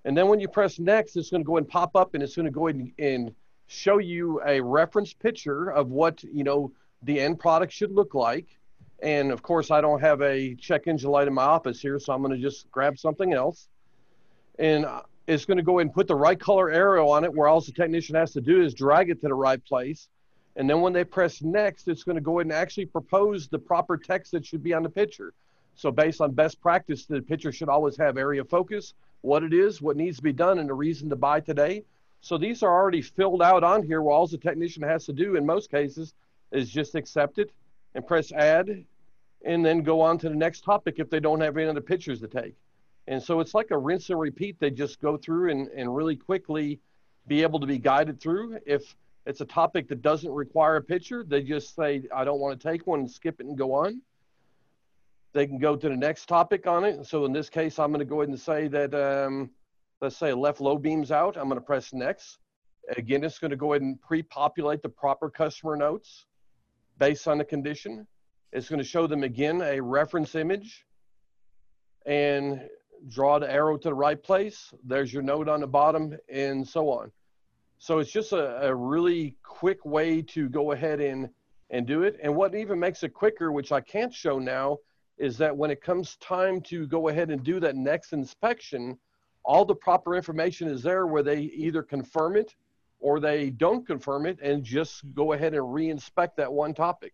[0.04, 2.34] And then when you press next, it's going to go and pop up and it's
[2.34, 3.34] going to go ahead and, and
[3.68, 8.46] show you a reference picture of what, you know, the end product should look like.
[9.00, 12.12] And of course, I don't have a check engine light in my office here, so
[12.12, 13.68] I'm going to just grab something else.
[14.58, 14.86] And
[15.28, 17.70] it's going to go and put the right color arrow on it where all the
[17.70, 20.08] technician has to do is drag it to the right place.
[20.56, 23.98] And then when they press next, it's going to go and actually propose the proper
[23.98, 25.34] text that should be on the picture.
[25.74, 29.82] So based on best practice, the picture should always have area focus, what it is,
[29.82, 31.84] what needs to be done, and the reason to buy today.
[32.22, 35.36] So these are already filled out on here where all the technician has to do
[35.36, 36.14] in most cases
[36.52, 37.50] is just accept it
[37.94, 38.82] and press add
[39.44, 42.20] and then go on to the next topic if they don't have any other pictures
[42.20, 42.54] to take.
[43.08, 44.60] And so it's like a rinse and repeat.
[44.60, 46.78] They just go through and, and really quickly
[47.26, 48.58] be able to be guided through.
[48.66, 48.94] If
[49.24, 52.68] it's a topic that doesn't require a picture, they just say, I don't want to
[52.70, 54.02] take one and skip it and go on.
[55.32, 57.06] They can go to the next topic on it.
[57.06, 59.50] So in this case, I'm going to go ahead and say that, um,
[60.02, 61.38] let's say left low beams out.
[61.38, 62.38] I'm going to press next.
[62.94, 66.26] Again, it's going to go ahead and pre-populate the proper customer notes
[66.98, 68.06] based on the condition.
[68.52, 70.84] It's going to show them again a reference image
[72.06, 72.68] and
[73.08, 74.72] draw the arrow to the right place.
[74.84, 77.12] There's your note on the bottom and so on.
[77.78, 81.28] So it's just a, a really quick way to go ahead and,
[81.70, 82.18] and do it.
[82.22, 84.78] And what even makes it quicker, which I can't show now,
[85.16, 88.98] is that when it comes time to go ahead and do that next inspection,
[89.44, 92.54] all the proper information is there where they either confirm it
[93.00, 97.12] or they don't confirm it and just go ahead and re-inspect that one topic.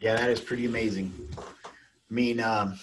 [0.00, 1.12] Yeah, that is pretty amazing.
[2.10, 2.78] I mean, um,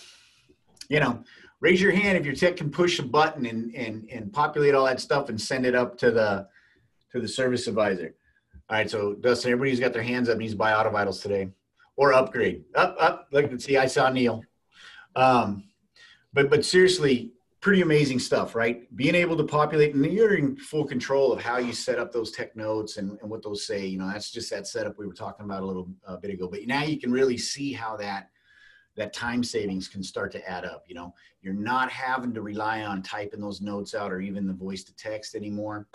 [0.89, 1.23] you know,
[1.59, 4.85] raise your hand if your tech can push a button and, and, and populate all
[4.85, 6.47] that stuff and send it up to the
[7.11, 8.13] to the service advisor.
[8.69, 11.49] All right, so Dustin, everybody's got their hands up needs to buy auto vitals today
[11.95, 12.65] or upgrade.
[12.75, 13.27] Up, up.
[13.31, 14.43] Look, let's see, I saw Neil.
[15.15, 15.65] Um,
[16.33, 18.93] but but seriously, pretty amazing stuff, right?
[18.95, 22.31] Being able to populate and you're in full control of how you set up those
[22.31, 23.85] tech notes and, and what those say.
[23.85, 26.47] You know, that's just that setup we were talking about a little uh, bit ago.
[26.47, 28.29] But now you can really see how that
[28.95, 30.85] that time savings can start to add up.
[30.87, 34.53] You know, you're not having to rely on typing those notes out or even the
[34.53, 35.87] voice to text anymore.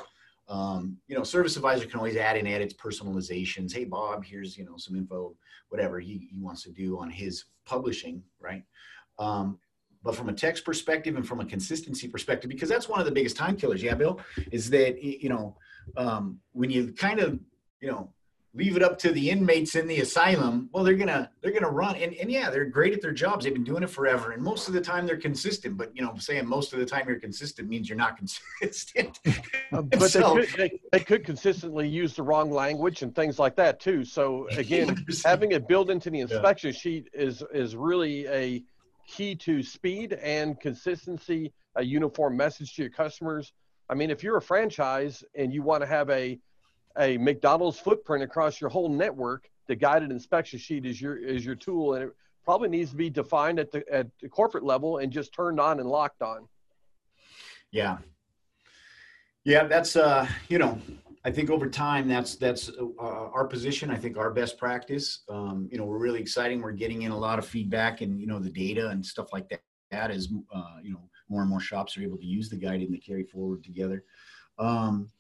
[0.48, 3.72] Um, you know, service advisor can always add in edits, personalizations.
[3.72, 5.34] Hey, Bob, here's you know some info,
[5.68, 8.64] whatever he, he wants to do on his publishing, right?
[9.18, 9.58] Um,
[10.02, 13.12] but from a text perspective and from a consistency perspective, because that's one of the
[13.12, 13.82] biggest time killers.
[13.82, 15.56] Yeah, Bill, is that you know
[15.96, 17.38] um, when you kind of
[17.80, 18.12] you know
[18.52, 21.96] leave it up to the inmates in the asylum well they're gonna they're gonna run.
[21.96, 23.44] And, and yeah they're great at their jobs.
[23.44, 24.32] They've been doing it forever.
[24.32, 25.76] And most of the time they're consistent.
[25.76, 28.16] But you know saying most of the time you're consistent means you're not
[28.60, 29.20] consistent.
[29.72, 33.38] Uh, but so, they, could, they, they, could consistently use the wrong language and things
[33.38, 34.04] like that too.
[34.04, 36.78] So again having it built into the inspection yeah.
[36.78, 38.62] sheet is is really a
[39.06, 43.52] key to speed and consistency a uniform message to your customers.
[43.88, 46.38] I mean if you're a franchise and you want to have a
[46.98, 51.54] a McDonald's footprint across your whole network, the guided inspection sheet is your is your
[51.54, 52.10] tool, and it
[52.44, 55.80] probably needs to be defined at the at the corporate level and just turned on
[55.80, 56.48] and locked on.
[57.70, 57.98] Yeah,
[59.44, 60.78] yeah, that's uh, you know,
[61.24, 63.90] I think over time that's that's uh, our position.
[63.90, 65.20] I think our best practice.
[65.28, 66.60] Um, you know, we're really exciting.
[66.60, 69.48] We're getting in a lot of feedback and you know the data and stuff like
[69.50, 69.62] that.
[69.90, 72.80] That is, uh, you know, more and more shops are able to use the guide
[72.80, 74.04] and the carry forward together.
[74.58, 75.10] Um,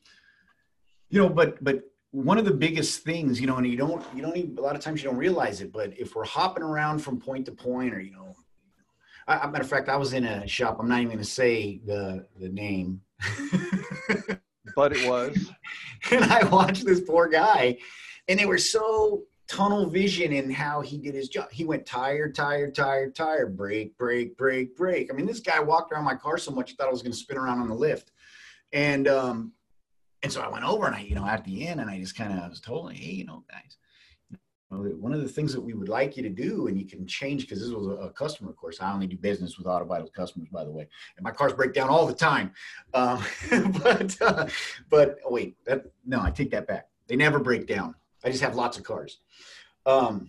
[1.10, 4.22] you know but but one of the biggest things you know and you don't you
[4.22, 6.98] don't even a lot of times you don't realize it but if we're hopping around
[7.00, 8.34] from point to point or you know
[9.28, 11.80] I, matter of fact i was in a shop i'm not even going to say
[11.84, 13.02] the the name.
[14.76, 15.50] But it was.
[16.10, 17.78] And i watched this poor guy
[18.28, 21.50] and they were so tunnel vision in how he did his job.
[21.50, 25.10] He went tire tire tire tire brake brake brake brake.
[25.12, 27.12] I mean this guy walked around my car so much he thought i was going
[27.12, 28.12] to spin around on the lift.
[28.72, 29.52] And um
[30.22, 32.16] and so I went over and I, you know, at the end, and I just
[32.16, 33.78] kind of was told, hey, you know, guys,
[34.30, 34.38] you
[34.70, 37.06] know, one of the things that we would like you to do, and you can
[37.06, 38.80] change because this was a, a, customer, course.
[38.80, 41.88] I only do business with AutoVitals customers, by the way, and my cars break down
[41.88, 42.52] all the time.
[42.92, 43.24] Um,
[43.82, 44.46] but, uh,
[44.90, 46.88] but oh, wait, that no, I take that back.
[47.08, 47.94] They never break down.
[48.22, 49.20] I just have lots of cars.
[49.86, 50.28] Um,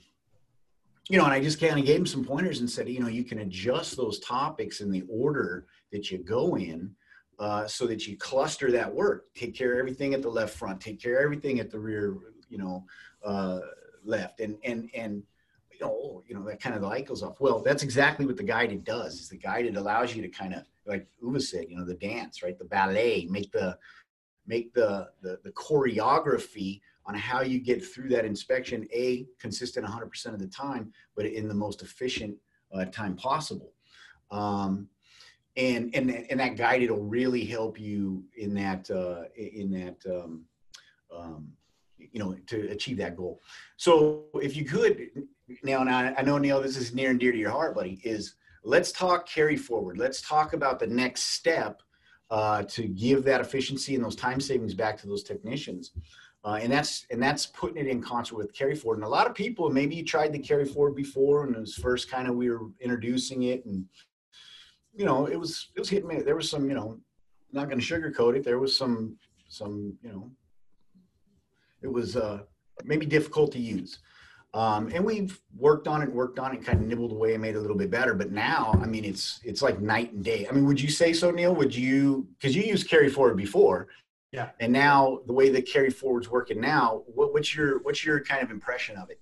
[1.10, 3.10] you know, and I just kind of gave him some pointers and said, you know,
[3.10, 6.96] you can adjust those topics in the order that you go in
[7.42, 9.34] uh, so that you cluster that work.
[9.34, 10.80] Take care of everything at the left front.
[10.80, 12.16] Take care of everything at the rear.
[12.50, 12.86] You know,
[13.26, 13.60] uh,
[14.04, 15.24] left and and and
[15.72, 17.42] you know, you know that kind of the light goes off.
[17.42, 19.16] Well, that's exactly what the guided does.
[19.16, 22.44] Is the guided allows you to kind of like Uwe said, you know, the dance,
[22.44, 22.58] right?
[22.58, 23.76] The ballet, make the
[24.46, 30.26] make the, the the choreography on how you get through that inspection a consistent 100%
[30.28, 32.36] of the time but in the most efficient
[32.74, 33.74] uh, time possible
[34.30, 34.88] um,
[35.58, 40.46] and and and that guide it'll really help you in that uh, in that um,
[41.16, 41.50] um,
[41.98, 43.42] you know to achieve that goal.
[43.78, 45.10] So if you could
[45.64, 48.00] now, now I know Neil, this is near and dear to your heart, buddy.
[48.04, 49.98] Is let's talk carry forward.
[49.98, 51.82] Let's talk about the next step
[52.30, 55.92] uh, to give that efficiency and those time savings back to those technicians.
[56.44, 58.98] Uh, and that's and that's putting it in concert with carry forward.
[58.98, 61.76] And a lot of people, maybe you tried the carry forward before, and it was
[61.76, 63.86] first kind of we were introducing it, and
[64.94, 66.22] you know, it was it was hit me.
[66.22, 67.00] There was some, you know,
[67.52, 68.44] not going to sugarcoat it.
[68.44, 70.32] There was some some, you know,
[71.82, 72.40] it was uh,
[72.84, 74.00] maybe difficult to use.
[74.54, 77.56] Um, and we've worked on it, worked on it, kind of nibbled away and made
[77.56, 78.14] it a little bit better.
[78.14, 80.46] But now, I mean, it's it's like night and day.
[80.48, 81.56] I mean, would you say so, Neil?
[81.56, 83.88] Would you because you used carry forward before?
[84.32, 84.50] Yeah.
[84.60, 88.44] And now the way that carry forward's working now, what, what's your what's your kind
[88.44, 89.22] of impression of it?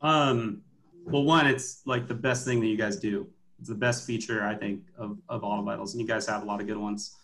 [0.00, 0.62] Um,
[1.04, 3.28] well, one, it's like the best thing that you guys do.
[3.62, 6.60] It's the best feature I think of of AutoVitals, and you guys have a lot
[6.60, 7.14] of good ones.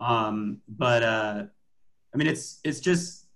[0.00, 1.44] Um, but uh,
[2.12, 3.26] I mean, it's it's just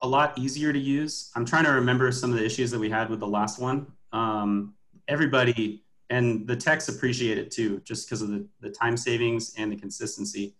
[0.00, 1.30] a lot easier to use.
[1.36, 3.92] I'm trying to remember some of the issues that we had with the last one.
[4.14, 4.72] Um,
[5.06, 9.70] everybody and the techs appreciate it too, just because of the, the time savings and
[9.70, 10.54] the consistency.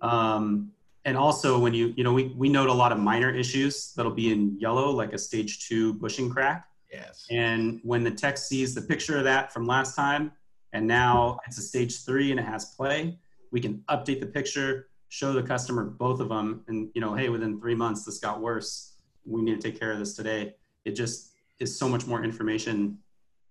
[0.00, 0.72] Um,
[1.04, 4.12] and also when you, you know, we, we note a lot of minor issues that'll
[4.12, 6.68] be in yellow, like a stage two bushing crack.
[6.90, 7.26] Yes.
[7.30, 10.32] And when the tech sees the picture of that from last time,
[10.74, 13.16] and now it's a stage three and it has play.
[13.52, 17.28] We can update the picture, show the customer both of them, and you know, hey,
[17.28, 18.96] within three months this got worse.
[19.24, 20.56] We need to take care of this today.
[20.84, 22.98] It just is so much more information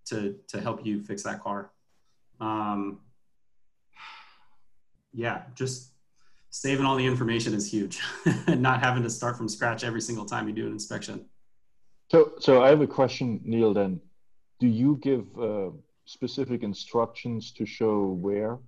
[0.06, 1.72] to to help you fix that car.
[2.40, 3.00] Um,
[5.14, 5.92] yeah, just
[6.50, 8.00] saving all the information is huge.
[8.46, 11.24] And not having to start from scratch every single time you do an inspection.
[12.10, 13.72] So, so I have a question, Neil.
[13.72, 14.00] Then,
[14.60, 15.70] do you give uh,
[16.04, 18.58] specific instructions to show where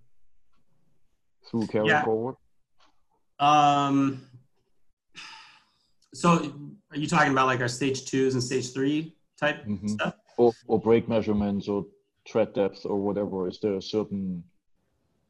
[1.49, 2.05] through carry yeah.
[2.05, 2.37] forward?
[3.39, 4.27] Um,
[6.15, 6.53] so
[6.91, 9.89] are you talking about like our stage twos and stage three type mm-hmm.
[9.89, 10.15] stuff?
[10.39, 11.87] Or, or brake measurements or
[12.27, 13.49] tread depth or whatever?
[13.49, 14.43] Is there a certain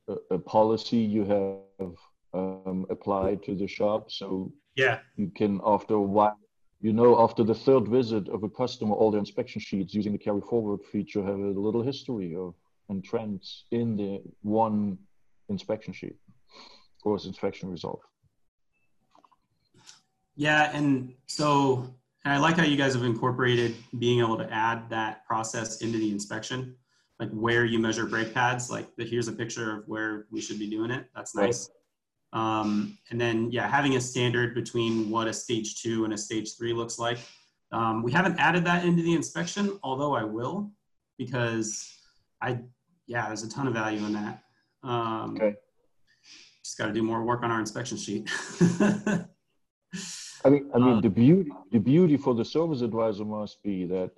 [0.08, 1.94] uh, a policy you have
[2.32, 6.38] um, applied to the shop so yeah you can after a while
[6.80, 10.18] you know, after the third visit of a customer, all the inspection sheets using the
[10.18, 12.54] carry forward feature have a little history of.
[12.88, 14.98] and trends in the one
[15.48, 16.16] inspection sheet
[17.04, 18.00] or inspection result.
[20.36, 21.88] Yeah, and so
[22.24, 25.98] and I like how you guys have incorporated being able to add that process into
[25.98, 26.76] the inspection,
[27.18, 28.70] like where you measure brake pads.
[28.70, 31.08] Like the, here's a picture of where we should be doing it.
[31.14, 31.68] That's nice.
[31.68, 31.76] Right.
[32.32, 36.56] Um, and then yeah, having a standard between what a stage two and a stage
[36.56, 37.18] three looks like.
[37.72, 40.70] Um, we haven't added that into the inspection, although I will,
[41.18, 41.92] because
[42.40, 42.60] I
[43.06, 44.42] yeah, there's a ton of value in that.
[44.82, 45.54] Um, okay.
[46.64, 48.28] Just got to do more work on our inspection sheet.
[50.44, 53.84] I mean, I mean, uh, the beauty, the beauty for the service advisor must be
[53.86, 54.10] that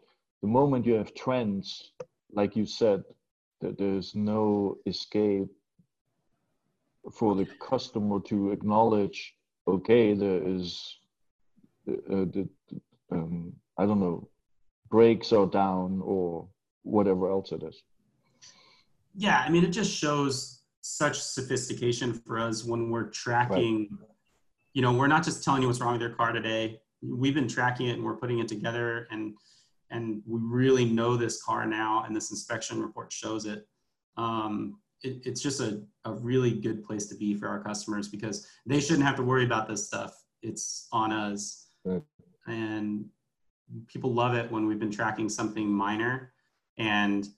[0.43, 1.93] the moment you have trends,
[2.33, 3.03] like you said,
[3.61, 5.49] that there's no escape
[7.13, 9.35] for the customer to acknowledge.
[9.67, 10.99] Okay, there is
[11.89, 12.49] uh, the,
[13.11, 14.29] um, I don't know,
[14.91, 16.49] brakes are down or
[16.83, 17.83] whatever else it is.
[19.15, 23.89] Yeah, I mean, it just shows such sophistication for us when we're tracking.
[23.91, 24.09] Right
[24.79, 26.81] you know, we're not just telling you what's wrong with your car today.
[27.03, 29.35] We've been tracking it and we're putting it together and
[29.91, 33.67] and we really know this car now and this inspection report shows it.
[34.17, 38.47] Um, it it's just a, a really good place to be for our customers because
[38.67, 40.25] they shouldn't have to worry about this stuff.
[40.43, 41.69] It's on us.
[41.85, 42.03] Right.
[42.47, 43.07] And
[43.87, 46.33] people love it when we've been tracking something minor
[46.79, 47.29] and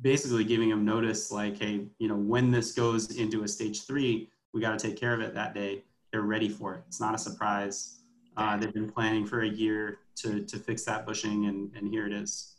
[0.00, 4.30] basically giving them notice like, hey, you know, when this goes into a stage three,
[4.52, 6.82] we got to take care of it that day they're ready for it.
[6.86, 8.00] It's not a surprise.
[8.36, 12.06] Uh, they've been planning for a year to, to fix that bushing, and, and here
[12.06, 12.56] it is.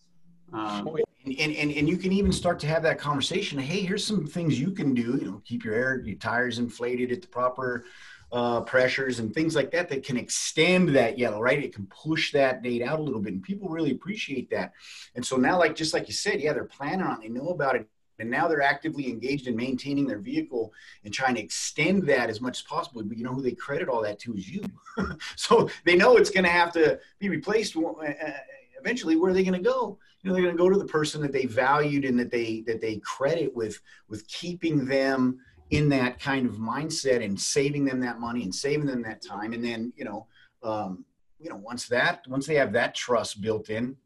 [0.51, 3.57] Um, and, and, and you can even start to have that conversation.
[3.59, 5.17] Hey, here's some things you can do.
[5.21, 7.85] You know, keep your air, your tires inflated at the proper
[8.31, 11.63] uh, pressures and things like that that can extend that yellow, right?
[11.63, 14.73] It can push that date out a little bit, and people really appreciate that.
[15.15, 17.21] And so now, like just like you said, yeah, they're planning on.
[17.21, 17.87] They know about it
[18.19, 20.71] and now they're actively engaged in maintaining their vehicle
[21.03, 23.89] and trying to extend that as much as possible but you know who they credit
[23.89, 24.63] all that to is you
[25.35, 28.33] so they know it's going to have to be replaced uh, uh,
[28.79, 30.85] eventually where are they going to go you know they're going to go to the
[30.85, 35.89] person that they valued and that they that they credit with with keeping them in
[35.89, 39.53] that kind of mindset and saving them that money and saving them that time.
[39.53, 40.27] And then you know
[40.63, 41.05] um,
[41.39, 43.97] you know once that once they have that trust built in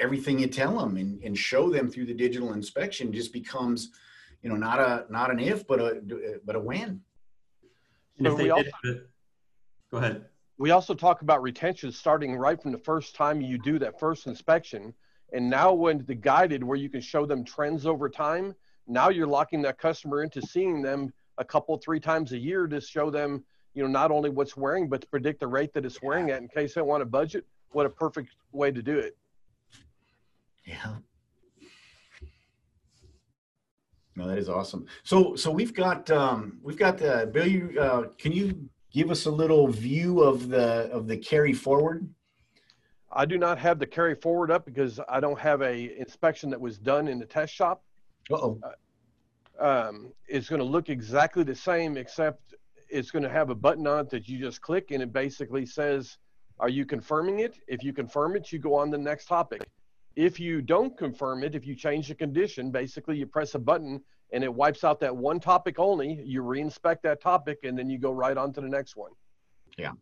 [0.00, 3.90] everything you tell them and, and show them through the digital inspection just becomes
[4.42, 7.00] you know not a not an if but a but a when.
[8.18, 8.70] And if they also,
[9.90, 10.26] go ahead.
[10.56, 14.28] we also talk about retention starting right from the first time you do that first
[14.28, 14.94] inspection
[15.34, 18.54] and now when the guided where you can show them trends over time
[18.86, 22.80] now you're locking that customer into seeing them a couple three times a year to
[22.80, 26.00] show them you know not only what's wearing but to predict the rate that it's
[26.00, 29.16] wearing at in case they want to budget what a perfect way to do it
[30.64, 30.94] yeah.
[34.16, 34.86] No, that is awesome.
[35.02, 37.46] So, so we've got um, we've got the Bill.
[37.46, 42.08] You uh, can you give us a little view of the of the carry forward?
[43.14, 46.60] I do not have the carry forward up because I don't have a inspection that
[46.60, 47.84] was done in the test shop.
[48.30, 48.58] Uh-oh.
[48.62, 48.68] Uh,
[49.64, 52.54] um, it's going to look exactly the same, except
[52.88, 55.64] it's going to have a button on it that you just click, and it basically
[55.64, 56.18] says,
[56.58, 59.62] "Are you confirming it?" If you confirm it, you go on the next topic.
[60.16, 64.00] If you don't confirm it, if you change the condition, basically you press a button
[64.32, 66.20] and it wipes out that one topic only.
[66.24, 69.12] You reinspect that topic and then you go right on to the next one.
[69.76, 69.92] Yeah.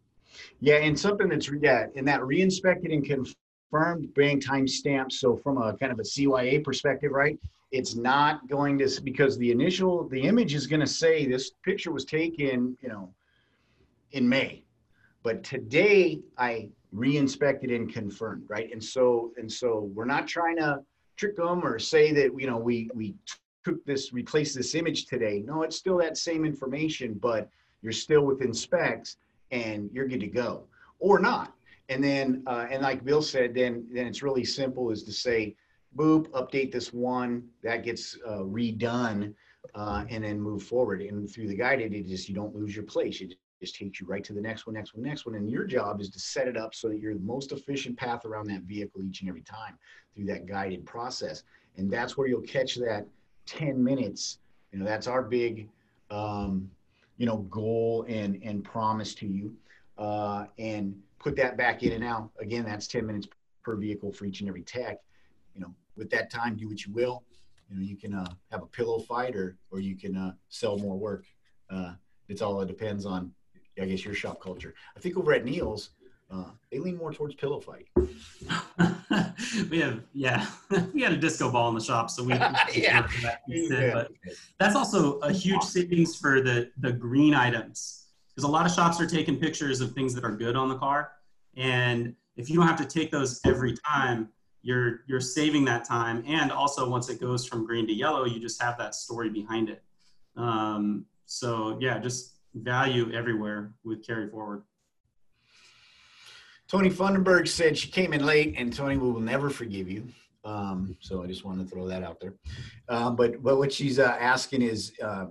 [0.61, 0.77] Yeah.
[0.77, 5.13] And something that's, yeah, in that reinspected and confirmed being timestamps.
[5.13, 7.39] So from a kind of a CYA perspective, right?
[7.71, 11.91] It's not going to, because the initial, the image is going to say this picture
[11.91, 13.13] was taken, you know,
[14.13, 14.65] in May.
[15.23, 18.71] But today I re-inspected and confirmed, right?
[18.73, 20.83] And so and so we're not trying to
[21.17, 23.15] trick them or say that you know we we
[23.65, 25.43] took this replaced this image today.
[25.45, 27.49] No, it's still that same information, but
[27.81, 29.17] you're still within specs
[29.53, 30.65] and you're good to go
[30.99, 31.55] or not.
[31.89, 35.55] And then uh, and like Bill said, then then it's really simple is to say,
[35.97, 39.35] boop, update this one that gets uh, redone.
[39.77, 41.01] Uh, and then move forward.
[41.01, 43.21] And through the guided, it is you don't lose your place.
[43.21, 45.37] It just takes you right to the next one, next one, next one.
[45.37, 48.25] And your job is to set it up so that you're the most efficient path
[48.25, 49.79] around that vehicle each and every time
[50.15, 51.45] through that guided process.
[51.77, 53.07] And that's where you'll catch that
[53.47, 54.39] 10 minutes.
[54.73, 55.69] You know, that's our big,
[56.11, 56.69] um,
[57.23, 59.55] you know, goal and, and promise to you.
[59.97, 62.31] Uh, and put that back in and out.
[62.41, 63.29] Again, that's 10 minutes
[63.63, 64.97] per vehicle for each and every tech.
[65.55, 67.23] You know, with that time, do what you will.
[67.71, 70.79] You know, you can uh, have a pillow fight or, or you can uh, sell
[70.79, 71.25] more work.
[71.71, 71.93] Uh,
[72.29, 73.33] it's all it depends on
[73.81, 74.75] I guess your shop culture.
[74.97, 75.91] I think over at Neil's,
[76.33, 77.87] uh, they lean more towards pillow fight.
[79.71, 80.47] we have yeah
[80.95, 82.33] we had a disco ball in the shop so we
[82.75, 83.07] Yeah.
[83.47, 83.93] yeah.
[83.93, 84.11] but
[84.59, 89.01] that's also a huge savings for the the green items because a lot of shops
[89.01, 91.13] are taking pictures of things that are good on the car
[91.57, 94.29] and if you don't have to take those every time
[94.63, 98.41] you're you're saving that time and also once it goes from green to yellow you
[98.41, 99.83] just have that story behind it
[100.37, 104.63] um, so yeah just value everywhere with carry forward
[106.73, 110.09] Tony Fundenberg said she came in late, and Tony we will never forgive you.
[110.43, 112.33] Um, so I just wanted to throw that out there.
[112.89, 115.27] Um, but but what she's uh, asking is, uh,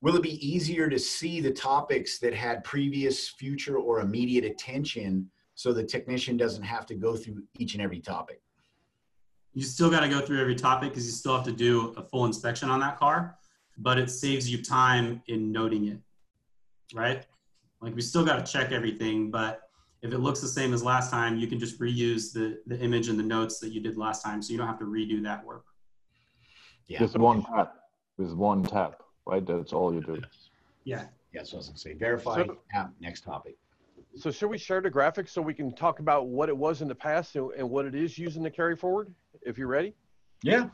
[0.00, 5.30] will it be easier to see the topics that had previous, future, or immediate attention,
[5.54, 8.40] so the technician doesn't have to go through each and every topic?
[9.52, 12.02] you still got to go through every topic because you still have to do a
[12.02, 13.38] full inspection on that car
[13.78, 15.98] but it saves you time in noting it
[16.94, 17.24] right
[17.80, 19.65] like we still got to check everything but
[20.06, 23.08] if it looks the same as last time you can just reuse the the image
[23.08, 25.44] and the notes that you did last time so you don't have to redo that
[25.44, 25.64] work
[26.86, 27.02] Yeah.
[27.02, 27.74] With one tap,
[28.16, 29.44] with one tap, right?
[29.44, 30.22] That's all you do.
[30.84, 32.92] yeah Yeah, so I was gonna say verify So- app.
[33.00, 33.56] Next topic.
[34.14, 36.88] So should we share the graphics so we can talk about what it was in
[36.88, 39.12] the past and, and what it is using the carry forward?
[39.42, 39.94] If you're ready,
[40.42, 40.70] Yeah.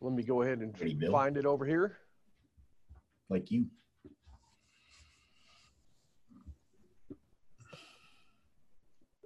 [0.00, 1.98] let me go ahead and Ready, find it over here.
[3.28, 3.66] Like you.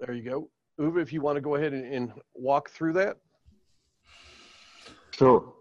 [0.05, 0.51] There you go.
[0.79, 3.17] Uwe, if you want to go ahead and, and walk through that.
[5.13, 5.55] Sure.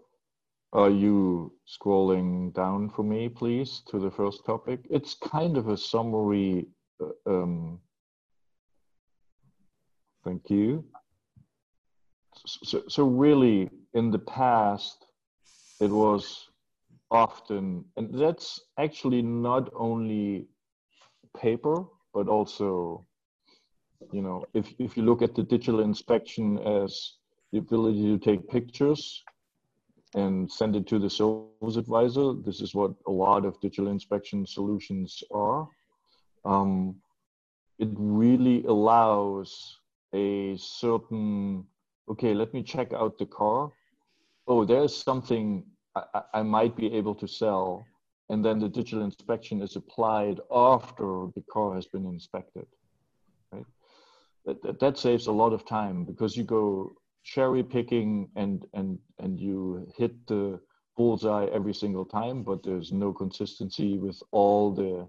[0.74, 4.80] Are you scrolling down for me, please, to the first topic?
[4.90, 6.66] It's kind of a summary.
[7.00, 7.80] uh, Um,
[10.24, 10.84] thank you.
[12.44, 15.06] So, so really, in the past,
[15.80, 16.50] it was
[17.10, 20.48] often, and that's actually not only
[21.34, 23.06] paper, but also,
[24.12, 27.14] you know, if, if you look at the digital inspection as
[27.52, 29.22] the ability to take pictures
[30.14, 32.34] and send it to the service advisor.
[32.34, 35.68] This is what a lot of digital inspection solutions are.
[36.44, 36.96] Um,
[37.78, 39.78] it really allows
[40.14, 41.64] a certain,
[42.08, 43.72] okay, let me check out the car.
[44.46, 45.64] Oh, there's something
[45.96, 47.84] I- I might be able to sell.
[48.30, 52.66] And then the digital inspection is applied after the car has been inspected.
[54.46, 59.40] That, that saves a lot of time because you go cherry picking and and and
[59.40, 60.60] you hit the
[60.96, 65.08] bullseye every single time but there's no consistency with all the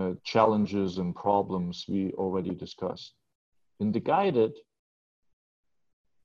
[0.00, 3.14] uh, challenges and problems we already discussed.
[3.80, 4.52] In the guided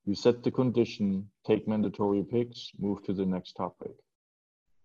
[0.05, 3.95] you set the condition take mandatory pics move to the next topic.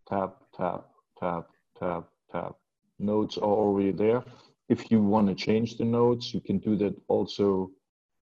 [0.09, 2.55] Tap tap tap tap tap.
[2.99, 4.25] Notes are already there
[4.71, 7.71] if you want to change the notes you can do that also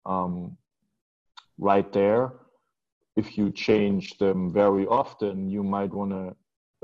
[0.06, 0.58] um,
[1.58, 2.34] right there.
[3.16, 6.36] If you change them very often, you might want to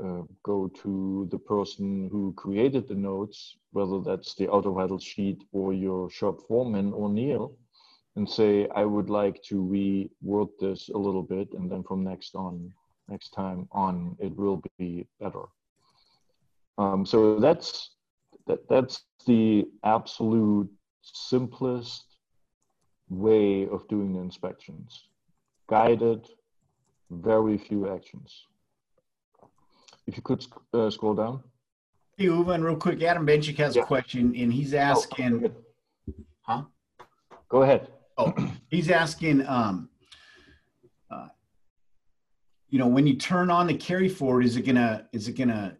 [0.04, 5.42] uh, go to the person who created the notes, whether that's the auto vital sheet
[5.52, 7.56] or your shop foreman or Neil,
[8.16, 12.34] and say, I would like to reword this a little bit, and then from next
[12.34, 12.72] on,
[13.08, 15.44] next time on, it will be better.
[16.78, 17.90] Um, so that's
[18.46, 20.70] that, that's the absolute
[21.02, 22.04] simplest
[23.08, 25.08] way of doing the inspections.
[25.68, 26.28] Guided,
[27.10, 28.46] very few actions.
[30.06, 31.42] If you could uh, scroll down.
[32.16, 33.82] Hey, Uwe, and real quick, Adam Benchik has Yeah.
[33.82, 35.30] a question, and he's Oh, asking.
[35.30, 35.56] go ahead.
[36.42, 36.62] Huh?
[37.48, 37.88] Go ahead.
[38.18, 38.34] Oh,
[38.68, 39.88] he's asking, um,
[41.10, 41.28] uh,
[42.68, 45.76] you know, when you turn on the carry forward, is it gonna, is it gonna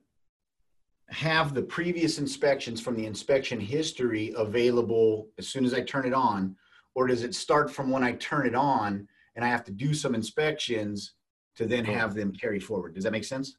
[1.11, 6.15] have the previous inspections from the inspection history available as soon as I turn it
[6.15, 6.57] on?
[6.95, 9.93] Or does it start from when I turn it on and I have to do
[9.93, 11.15] some inspections
[11.57, 12.95] to then have them carry forward?
[12.95, 13.57] Does that make sense?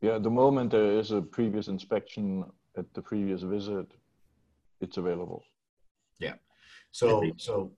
[0.00, 2.44] Yeah, the moment there is a previous inspection
[2.76, 3.86] at the previous visit,
[4.80, 5.42] it's available.
[6.18, 6.34] Yeah.
[6.92, 7.72] So, think- so,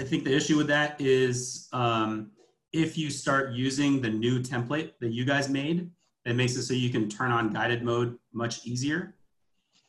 [0.00, 2.30] I think the issue with that is um,
[2.72, 5.90] if you start using the new template that you guys made,
[6.24, 9.16] it makes it so you can turn on guided mode much easier.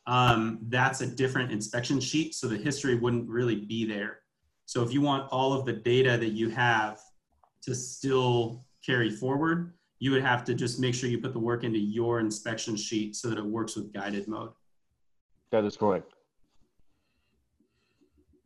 [0.08, 4.20] Um, that's a different inspection sheet, so the history wouldn't really be there.
[4.66, 7.00] So if you want all of the data that you have
[7.64, 11.64] to still carry forward, you would have to just make sure you put the work
[11.64, 14.52] into your inspection sheet so that it works with guided mode.
[15.52, 16.14] That is correct.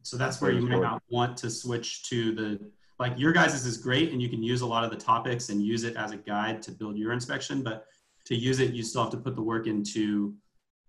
[0.04, 3.78] So that's where you might not want to switch to the, like your guys' is
[3.78, 6.18] great and you can use a lot of the topics and use it as a
[6.18, 7.86] guide to build your inspection, but
[8.26, 10.34] to use it, you still have to put the work into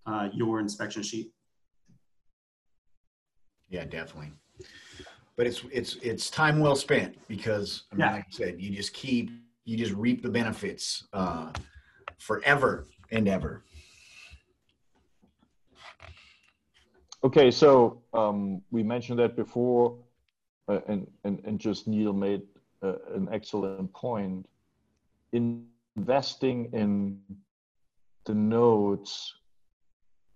[0.05, 1.31] uh, your inspection sheet.
[3.69, 4.31] yeah, definitely.
[5.37, 8.13] but it's it's it's time well spent because I mean, Yeah.
[8.13, 9.29] like I said, you just keep
[9.63, 11.51] you just reap the benefits uh,
[12.17, 13.63] forever and ever.
[17.23, 19.97] Okay, so um, we mentioned that before,
[20.69, 22.43] uh, and, and, and just Neil made
[22.83, 24.47] uh, an excellent point.
[25.33, 27.19] Investing in
[28.25, 29.33] the nodes,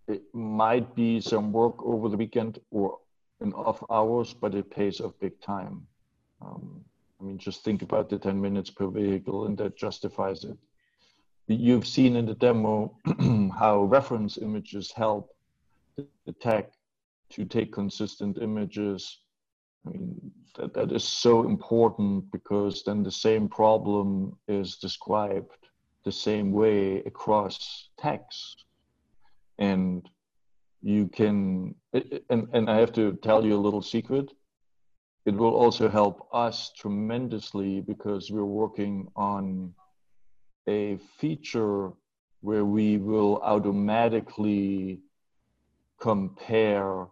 [0.07, 2.97] it might be some work over the weekend or
[3.41, 5.86] in off hours, but it pays off big time.
[6.41, 6.84] Um,
[7.19, 10.57] I mean, just think about the 10 minutes per vehicle, and that justifies it.
[11.47, 12.97] You've seen in the demo
[13.57, 15.36] how reference images help
[15.97, 16.71] the tech
[17.31, 19.19] to take consistent images.
[19.86, 25.51] I mean, that, that is so important because then the same problem is described
[26.05, 28.55] the same way across techs.
[29.57, 30.07] And
[30.81, 31.75] you can,
[32.29, 34.31] and, and I have to tell you a little secret.
[35.25, 39.73] It will also help us tremendously because we're working on
[40.67, 41.91] a feature
[42.41, 44.99] where we will automatically
[46.01, 47.07] compare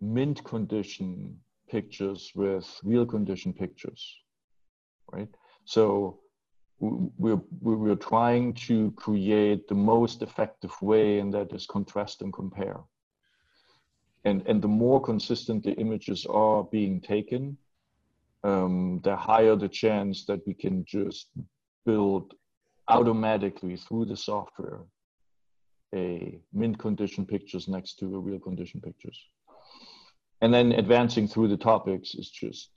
[0.00, 1.36] mint condition
[1.76, 4.02] pictures with real condition pictures,
[5.10, 5.32] right?
[5.64, 6.20] So
[6.78, 12.80] we're, we're trying to create the most effective way, and that is contrast and compare.
[14.24, 17.56] And, and the more consistent the images are being taken,
[18.44, 21.28] um, the higher the chance that we can just
[21.86, 22.34] build
[22.88, 24.82] automatically through the software
[25.94, 29.18] a mint condition pictures next to a real condition pictures.
[30.42, 32.70] And then advancing through the topics is just,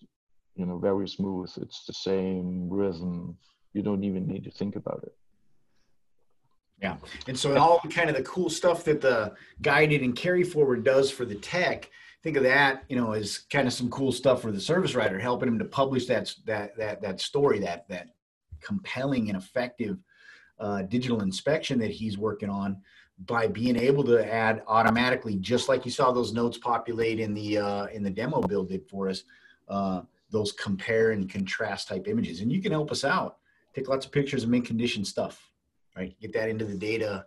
[0.55, 1.51] you know, very smooth.
[1.57, 3.37] It's the same rhythm.
[3.73, 5.13] You don't even need to think about it.
[6.81, 6.97] Yeah.
[7.27, 11.09] And so all kind of the cool stuff that the guided and carry forward does
[11.09, 11.89] for the tech,
[12.21, 15.17] think of that, you know, as kind of some cool stuff for the service writer,
[15.17, 18.09] helping him to publish that that that that story, that that
[18.61, 19.97] compelling and effective
[20.59, 22.81] uh, digital inspection that he's working on
[23.19, 27.57] by being able to add automatically, just like you saw those notes populate in the
[27.57, 29.23] uh, in the demo Bill did for us,
[29.69, 30.01] uh,
[30.31, 32.41] those compare and contrast type images.
[32.41, 33.37] And you can help us out.
[33.73, 35.49] Take lots of pictures of mint condition stuff,
[35.95, 36.13] right?
[36.19, 37.25] Get that into the data,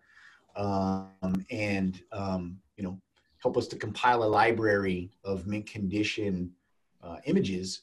[0.57, 3.01] um, and um, you know,
[3.43, 6.51] help us to compile a library of mint condition
[7.03, 7.83] uh, images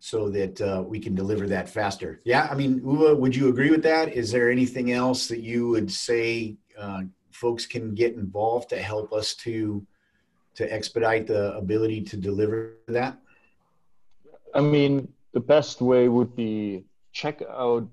[0.00, 2.20] so that uh, we can deliver that faster.
[2.24, 4.12] Yeah, I mean, Uwe, would you agree with that?
[4.12, 9.12] Is there anything else that you would say uh, folks can get involved to help
[9.12, 9.86] us to
[10.54, 13.18] to expedite the ability to deliver that?
[14.54, 17.88] I mean, the best way would be check out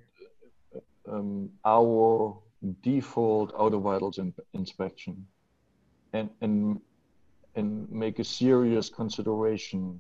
[1.12, 2.38] um, our
[2.82, 5.26] default AutoVitals in, inspection
[6.14, 6.80] and and
[7.56, 10.00] and make a serious consideration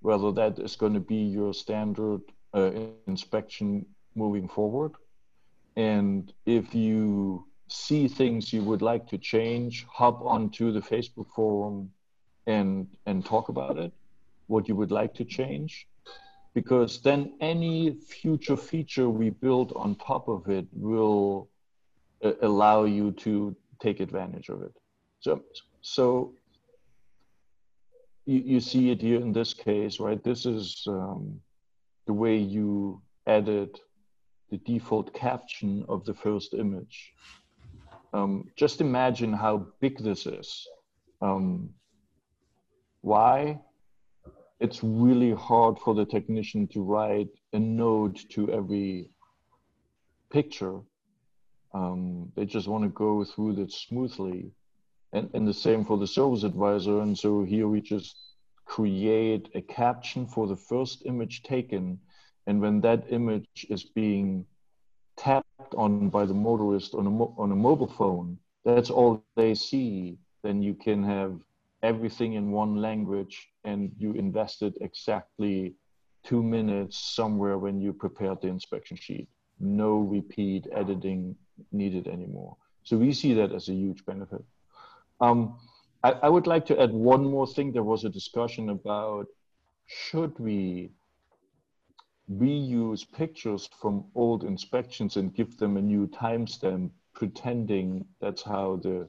[0.00, 2.20] whether that is going to be your standard
[2.54, 2.70] uh,
[3.06, 3.84] inspection
[4.14, 4.92] moving forward
[5.76, 7.44] and if you
[7.74, 11.90] see things you would like to change, hop onto the Facebook forum
[12.46, 13.92] and and talk about it,
[14.46, 15.88] what you would like to change,
[16.54, 21.48] because then any future feature we build on top of it will
[22.22, 24.74] uh, allow you to take advantage of it.
[25.20, 25.42] So
[25.80, 26.34] so
[28.26, 30.22] you, you see it here in this case, right?
[30.22, 31.40] This is um,
[32.06, 33.80] the way you edit
[34.50, 37.14] the default caption of the first image.
[38.14, 40.68] Um, just imagine how big this is.
[41.20, 41.70] Um,
[43.00, 43.60] why?
[44.60, 49.10] It's really hard for the technician to write a note to every
[50.30, 50.78] picture.
[51.74, 54.52] Um, they just want to go through that smoothly.
[55.12, 57.00] And, and the same for the service advisor.
[57.00, 58.16] And so here we just
[58.64, 61.98] create a caption for the first image taken.
[62.46, 64.46] And when that image is being
[65.16, 69.54] tapped on by the motorist on a, mo- on a mobile phone, that's all they
[69.54, 71.32] see, then you can have
[71.82, 75.74] everything in one language and you invested exactly
[76.24, 79.28] two minutes somewhere when you prepared the inspection sheet.
[79.60, 81.36] No repeat editing
[81.72, 82.56] needed anymore.
[82.84, 84.42] So we see that as a huge benefit.
[85.20, 85.56] Um,
[86.02, 87.72] I, I would like to add one more thing.
[87.72, 89.26] There was a discussion about
[89.86, 90.90] should we
[92.30, 99.08] reuse pictures from old inspections and give them a new timestamp, pretending that's how the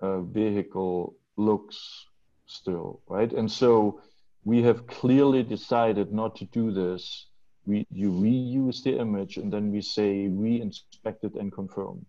[0.00, 2.06] uh, vehicle looks
[2.46, 3.32] still, right?
[3.32, 4.00] And so
[4.44, 7.26] we have clearly decided not to do this.
[7.66, 12.06] We, you reuse the image and then we say re-inspected and confirmed,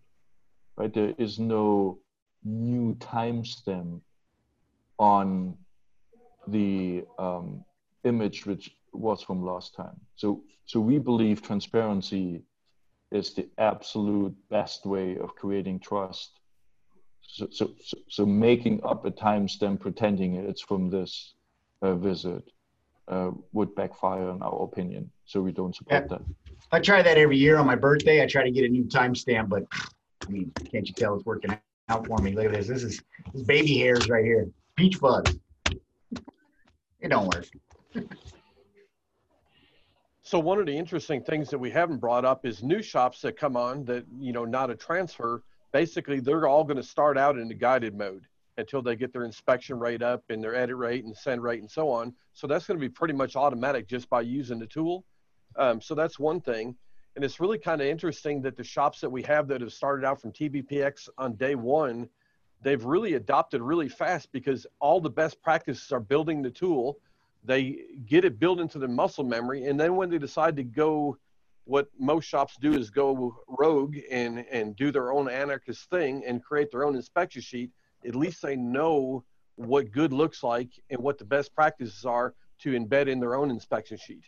[0.76, 0.92] right?
[0.92, 1.98] There is no
[2.44, 4.00] new timestamp
[4.98, 5.56] on
[6.48, 7.64] the um,
[8.04, 10.00] image which was from last time.
[10.16, 12.42] So, so we believe transparency
[13.10, 16.38] is the absolute best way of creating trust.
[17.22, 21.34] So, so, so, so making up a timestamp, pretending it's from this
[21.82, 22.42] uh, visit,
[23.08, 25.10] uh, would backfire in our opinion.
[25.24, 26.18] So we don't support yeah.
[26.18, 26.22] that.
[26.70, 28.22] I try that every year on my birthday.
[28.22, 29.64] I try to get a new timestamp, but
[30.26, 31.56] I mean, can't you tell it's working
[31.88, 32.34] out for me?
[32.34, 32.68] Look at this.
[32.68, 33.02] This is
[33.34, 34.48] this baby hairs right here.
[34.76, 35.24] Peach fuzz.
[37.00, 37.46] It don't work.
[40.32, 43.36] so one of the interesting things that we haven't brought up is new shops that
[43.36, 45.42] come on that you know not a transfer.
[45.74, 48.26] Basically, they're all going to start out in the guided mode
[48.56, 51.70] until they get their inspection rate up and their edit rate and send rate and
[51.70, 52.14] so on.
[52.32, 55.04] So that's going to be pretty much automatic just by using the tool.
[55.56, 56.76] Um, so that's one thing.
[57.14, 60.06] And it's really kind of interesting that the shops that we have that have started
[60.06, 62.08] out from TVPX on day one,
[62.62, 66.96] they've really adopted really fast because all the best practices are building the tool.
[67.44, 69.64] They get it built into the muscle memory.
[69.66, 71.18] And then when they decide to go,
[71.64, 76.42] what most shops do is go rogue and, and do their own anarchist thing and
[76.42, 77.70] create their own inspection sheet.
[78.06, 79.24] At least they know
[79.56, 83.50] what good looks like and what the best practices are to embed in their own
[83.50, 84.24] inspection sheet.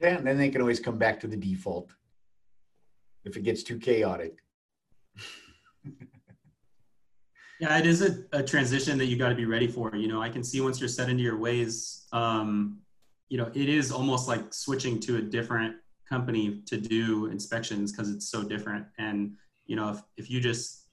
[0.00, 1.90] Yeah, and then they can always come back to the default
[3.24, 4.38] if it gets too chaotic.
[7.60, 9.94] yeah, it is a, a transition that you got to be ready for.
[9.94, 12.78] You know, I can see once you're set into your ways, um,
[13.28, 15.76] you know, it is almost like switching to a different
[16.08, 18.86] company to do inspections because it's so different.
[18.98, 19.32] And,
[19.66, 20.86] you know, if, if you just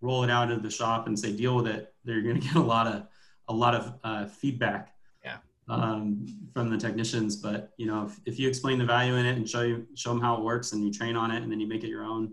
[0.00, 2.56] roll it out into the shop and say, deal with it, they're going to get
[2.56, 3.06] a lot of,
[3.48, 4.94] a lot of uh, feedback
[5.70, 7.36] um, from the technicians.
[7.36, 10.10] But you know, if, if you explain the value in it and show you show
[10.10, 12.04] them how it works, and you train on it, and then you make it your
[12.04, 12.32] own,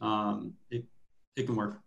[0.00, 0.84] um, it
[1.36, 1.81] it can work.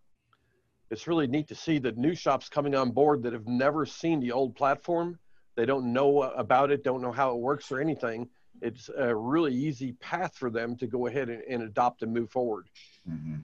[0.91, 4.19] It's really neat to see the new shops coming on board that have never seen
[4.19, 5.17] the old platform.
[5.55, 8.29] They don't know about it, don't know how it works or anything.
[8.61, 12.29] It's a really easy path for them to go ahead and, and adopt and move
[12.29, 12.69] forward.
[13.09, 13.36] Mm-hmm.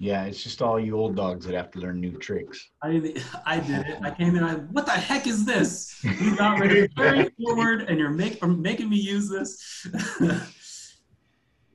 [0.00, 2.70] Yeah, it's just all you old dogs that have to learn new tricks.
[2.82, 3.98] I I did it.
[4.00, 4.44] I came in.
[4.44, 5.98] I what the heck is this?
[6.04, 9.86] You got ready to carry forward, and you're make, making me use this.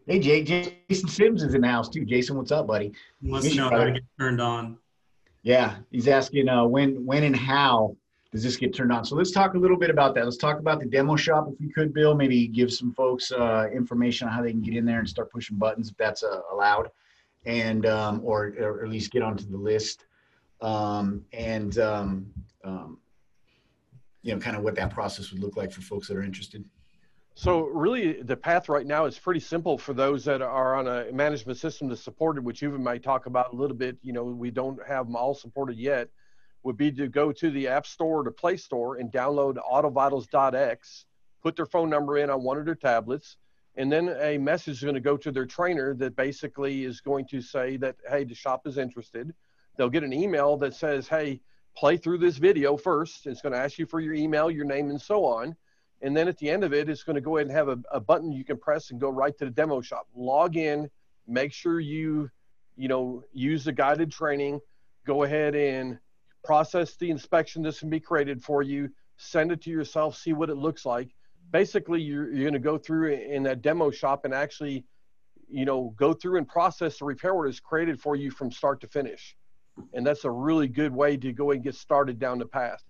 [0.08, 2.06] hey, Jay, Jason Sims is in the house too.
[2.06, 2.93] Jason, what's up, buddy?
[3.22, 4.78] He wants to know how to get turned on.
[5.43, 7.97] Yeah, he's asking uh, when, when, and how
[8.32, 9.04] does this get turned on?
[9.04, 10.24] So let's talk a little bit about that.
[10.24, 12.16] Let's talk about the demo shop, if we could, Bill.
[12.16, 15.32] Maybe give some folks uh, information on how they can get in there and start
[15.32, 16.89] pushing buttons if that's uh, allowed
[17.45, 20.06] and um, or, or at least get onto the list
[20.62, 22.26] um, and um,
[22.64, 22.97] um,
[24.22, 26.64] you know kind of what that process would look like for folks that are interested
[27.36, 31.11] so really the path right now is pretty simple for those that are on a
[31.11, 33.97] management system that's supported which you might talk about a little bit.
[34.03, 36.09] You know we don't have them all supported yet.
[36.61, 41.05] Would be to go to the app store or the play store and download autovitals.x
[41.41, 43.38] put their phone number in on one of their tablets
[43.75, 47.25] and then a message is going to go to their trainer that basically is going
[47.25, 49.34] to say that hey the shop is interested.
[49.75, 51.41] They'll get an email that says hey
[51.75, 53.25] play through this video first.
[53.25, 55.55] It's going to ask you for your email your name and so on
[56.04, 57.80] and then at the end of it it's going to go ahead and have a,
[57.91, 60.06] a button you can press and go right to the demo shop.
[60.16, 60.89] Log in
[61.28, 62.30] make sure you
[62.76, 64.60] you know use the guided training
[65.08, 65.97] go ahead and
[66.43, 70.49] process the inspection going to be created for you send it to yourself see what
[70.49, 71.10] it looks like.
[71.51, 74.86] Basically you're, you're going to go through in that demo shop and actually
[75.49, 78.88] you know go through and process the repair orders created for you from start to
[78.88, 79.36] finish.
[79.93, 82.84] And that's a really good way to go and get started down the path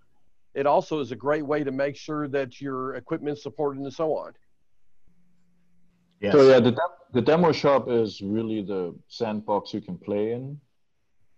[0.54, 4.16] it also is a great way to make sure that your equipment's supported and so
[4.16, 4.34] on
[6.20, 6.34] yes.
[6.34, 6.76] so yeah the,
[7.14, 10.60] the demo shop is really the sandbox you can play in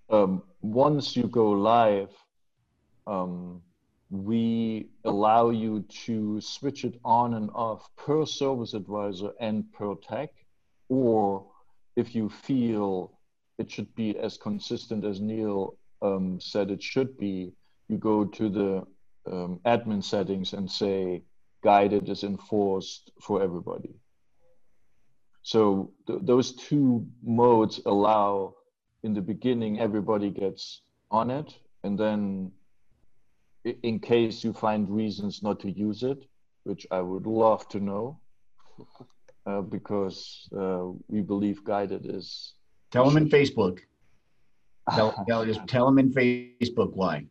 [0.09, 2.09] um, once you go live
[3.07, 3.61] um,
[4.09, 10.29] we allow you to switch it on and off per service advisor and per tech,
[10.89, 11.45] or
[11.95, 13.11] if you feel
[13.57, 17.51] it should be as consistent as Neil um, said it should be,
[17.87, 18.83] you go to the
[19.31, 21.23] um, admin settings and say
[21.63, 23.95] guided is enforced for everybody.
[25.43, 28.55] So th those two modes allow
[29.05, 30.63] in the beginning everybody gets
[31.19, 31.49] on it
[31.83, 32.51] and then
[33.83, 36.25] in case you find reasons not to use it,
[36.63, 38.19] which I would love to know,
[39.45, 42.53] uh, because uh, we believe guided is.
[42.91, 43.79] Tell them in Facebook.
[44.95, 47.25] Tell, tell, just tell them in Facebook why.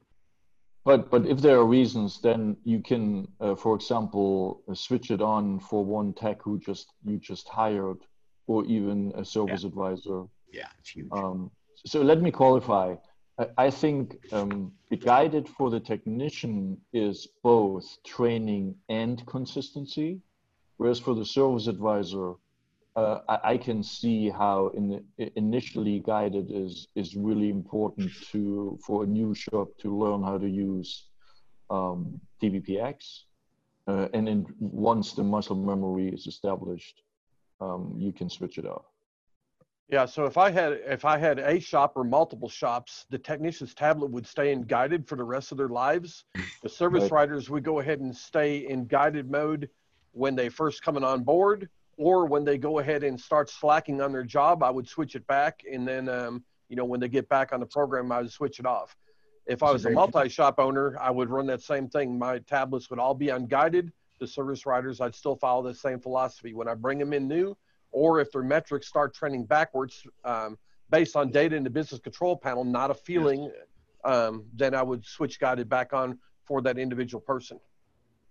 [0.84, 5.22] But but if there are reasons, then you can, uh, for example, uh, switch it
[5.22, 7.98] on for one tech who just you just hired,
[8.46, 9.68] or even a service yeah.
[9.68, 10.24] advisor.
[10.52, 11.08] Yeah, it's huge.
[11.12, 11.50] Um,
[11.86, 12.96] so let me qualify
[13.58, 20.20] I think um, the guided for the technician is both training and consistency,
[20.76, 22.34] whereas for the service advisor,
[22.96, 29.02] uh, I, can see how in the, initially guided is is really important to for
[29.02, 31.06] a new shop to learn how to use
[31.70, 33.22] um, TVPX,
[33.88, 37.02] uh, and then once the muscle memory is established,
[37.60, 38.84] um, you can switch it off.
[39.88, 43.74] Yeah, so if I had if I had a shop or multiple shops, the technician's
[43.74, 46.24] tablet would stay in guided for the rest of their lives.
[46.62, 47.12] The service right.
[47.12, 49.68] writers would go ahead and stay in guided mode
[50.12, 54.12] when they first coming on board, or when they go ahead and start slacking on
[54.12, 57.28] their job, I would switch it back, and then um, you know when they get
[57.28, 58.96] back on the program, I would switch it off.
[59.46, 62.18] If I was a multi-shop owner, I would run that same thing.
[62.18, 63.92] My tablets would all be unguided.
[64.18, 66.54] The service writers, I'd still follow the same philosophy.
[66.54, 67.56] When I bring them in new,
[67.90, 70.56] or if their metrics start trending backwards um,
[70.90, 73.50] based on data in the business control panel, not a feeling,
[74.04, 77.60] um, then I would switch guided back on for that individual person.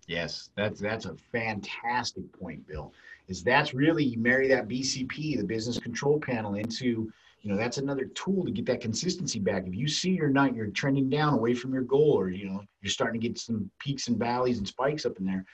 [0.08, 2.92] Yes, that's that's a fantastic point, Bill.
[3.28, 7.12] Is that's really you marry that BCP, the business control panel, into
[7.42, 9.66] you know that's another tool to get that consistency back.
[9.66, 12.64] If you see you're not you're trending down away from your goal, or you know
[12.82, 15.46] you're starting to get some peaks and valleys and spikes up in there,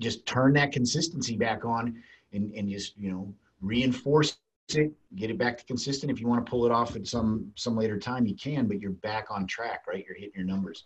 [0.00, 4.38] just turn that consistency back on and, and just, you know, reinforce
[4.74, 6.12] it, get it back to consistent.
[6.12, 8.80] If you want to pull it off at some, some later time, you can, but
[8.80, 10.04] you're back on track, right?
[10.06, 10.84] You're hitting your numbers.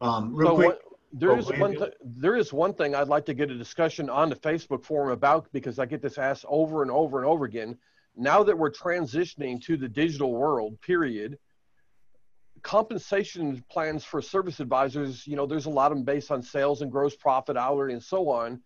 [0.00, 0.68] Um, real so quick.
[0.68, 0.82] What,
[1.18, 4.10] there oh, is one th- there is one thing I'd like to get a discussion
[4.10, 7.46] on the Facebook forum about because I get this asked over and over and over
[7.46, 7.78] again.
[8.16, 11.38] Now that we're transitioning to the digital world, period,
[12.62, 16.82] compensation plans for service advisors, you know, there's a lot of them based on sales
[16.82, 18.60] and gross profit, hourly, and so on.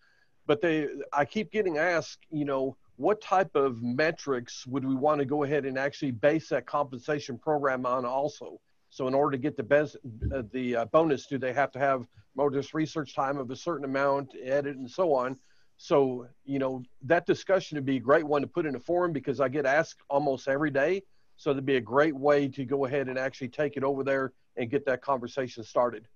[0.47, 5.21] But they i keep getting asked you know what type of metrics would we want
[5.21, 8.61] to go ahead and actually base that compensation program on also?
[8.91, 9.97] So in order to get the best
[10.35, 12.05] uh, the uh, bonus do they have to have
[12.37, 15.37] motorist research time of a certain amount edit and so on.
[15.77, 19.13] So you know that discussion would be a great one to put in a forum
[19.13, 21.03] because i get asked almost every day.
[21.37, 24.33] So that'd be a great way to go ahead and actually take it over there
[24.57, 26.07] and get that conversation started.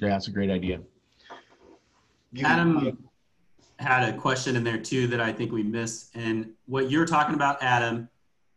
[0.00, 0.80] Yeah that's a great idea.
[2.42, 2.96] Adam
[3.78, 6.10] had a question in there too that I think we missed.
[6.14, 8.08] And what you're talking about, Adam,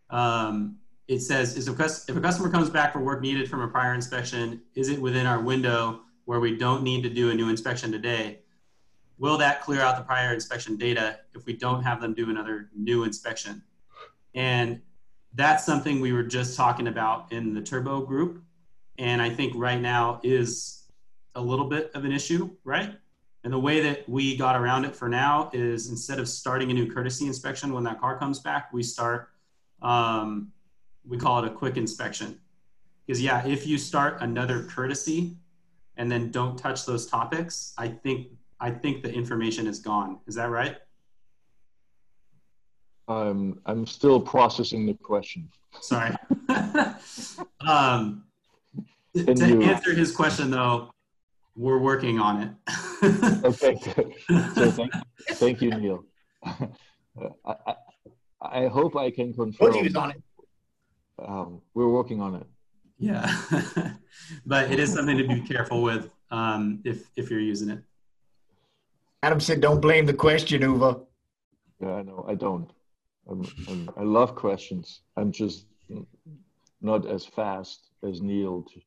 [0.09, 3.93] um, it says, is if a customer comes back for work needed from a prior
[3.93, 7.91] inspection, is it within our window where we don't need to do a new inspection
[7.91, 8.39] today?
[9.17, 12.69] Will that clear out the prior inspection data if we don't have them do another
[12.75, 13.63] new inspection?
[14.33, 14.81] And
[15.33, 18.43] that's something we were just talking about in the turbo group.
[18.97, 20.83] And I think right now is
[21.35, 22.95] a little bit of an issue, right?
[23.43, 26.73] And the way that we got around it for now is instead of starting a
[26.73, 29.29] new courtesy inspection when that car comes back, we start,
[29.81, 30.51] um,
[31.07, 32.39] we call it a quick inspection.
[33.05, 35.37] Because, yeah, if you start another courtesy
[35.97, 38.27] and then don't touch those topics, I think,
[38.59, 40.19] I think the information is gone.
[40.27, 40.77] Is that right?
[43.07, 45.49] Um, I'm still processing the question.
[45.81, 46.15] Sorry.
[47.67, 48.23] um,
[49.15, 50.91] to answer his question, though,
[51.55, 53.43] we're working on it.
[53.45, 53.75] okay.
[54.55, 54.91] So thank,
[55.31, 56.03] thank you, Neil.
[56.45, 56.65] I,
[57.45, 57.75] I,
[58.41, 59.71] I, hope I can confirm.
[59.71, 60.23] What on it?
[61.19, 62.47] Um, we're working on it.
[62.97, 63.35] Yeah,
[64.45, 67.79] but it is something to be careful with um, if if you're using it.
[69.23, 71.05] Adam said, "Don't blame the question, Uwe."
[71.81, 72.25] Yeah, I know.
[72.27, 72.71] I don't.
[73.29, 75.01] I'm, I'm, i love questions.
[75.17, 75.65] I'm just
[76.81, 78.79] not as fast as Neil to,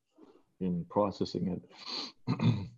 [0.60, 1.60] in processing it.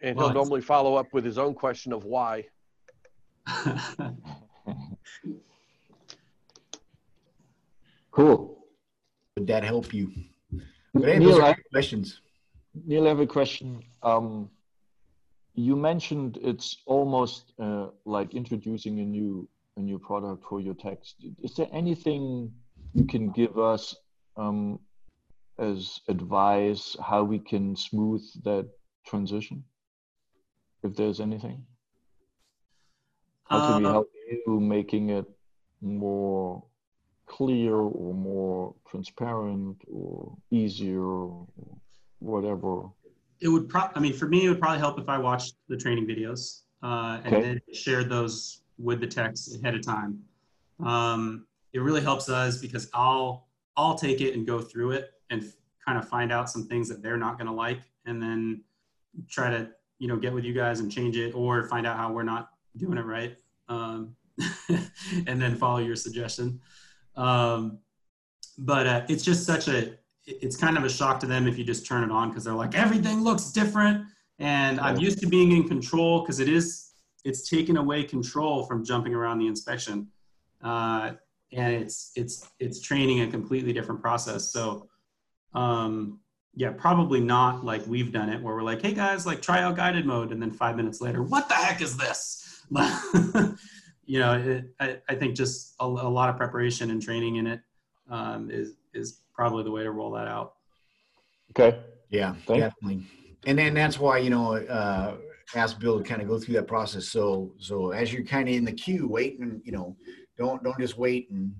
[0.00, 2.44] and he'll normally follow up with his own question of why.
[8.10, 8.64] cool.
[9.36, 10.12] Would that help you?
[10.94, 12.20] But hey, Neil, I, questions.
[12.86, 13.82] Neil, I have a question.
[14.02, 14.50] Um,
[15.54, 21.14] you mentioned it's almost uh, like introducing a new a new product for your techs.
[21.42, 22.52] Is there anything
[22.94, 23.94] you can give us
[24.36, 24.80] um,
[25.58, 28.68] as advice how we can smooth that
[29.06, 29.64] transition
[30.82, 31.64] if there's anything
[33.44, 35.26] how can we uh, help you making it
[35.80, 36.62] more
[37.28, 41.46] clear or more transparent or easier or
[42.18, 42.88] whatever?
[43.40, 45.76] It would pro- i mean for me it would probably help if i watched the
[45.76, 47.42] training videos uh, and okay.
[47.42, 50.20] then shared those with the techs ahead of time.
[50.84, 55.44] Um, it really helps us because i'll i'll take it and go through it and
[55.84, 58.62] kind of find out some things that they're not going to like and then
[59.28, 59.68] try to
[59.98, 62.50] you know get with you guys and change it or find out how we're not
[62.76, 63.36] doing it right
[63.68, 64.14] um,
[65.26, 66.60] and then follow your suggestion
[67.18, 67.78] um,
[68.58, 69.94] but uh, it's just such a
[70.26, 72.54] it's kind of a shock to them if you just turn it on because they're
[72.54, 74.06] like everything looks different.
[74.40, 76.92] And i'm used to being in control because it is
[77.24, 80.08] it's taken away control from jumping around the inspection.
[80.62, 81.12] Uh,
[81.52, 84.50] and it's it's it's training a completely different process.
[84.50, 84.88] So
[85.54, 86.20] um,
[86.54, 89.76] yeah probably not like we've done it where we're like hey guys like try out
[89.76, 90.30] guided mode.
[90.30, 92.62] And then five minutes later what the heck is this
[94.08, 97.46] you know it, I, I think just a, a lot of preparation and training in
[97.46, 97.60] it
[98.10, 100.54] um, is is probably the way to roll that out.
[101.50, 101.78] Okay.
[102.08, 103.06] Yeah, Thank- definitely.
[103.46, 105.16] And then that's why you know, uh,
[105.54, 107.06] ask Bill to kind of go through that process.
[107.06, 109.96] So, so as you're kind of in the queue, waiting, you know,
[110.36, 111.54] don't don't just wait and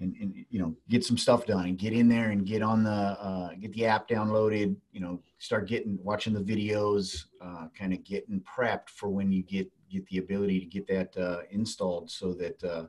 [0.00, 2.84] and, and you know get some stuff done and get in there and get on
[2.84, 4.76] the uh, get the app downloaded.
[4.92, 9.42] You know, start getting watching the videos, uh, kind of getting prepped for when you
[9.42, 12.86] get get the ability to get that uh, installed, so that uh,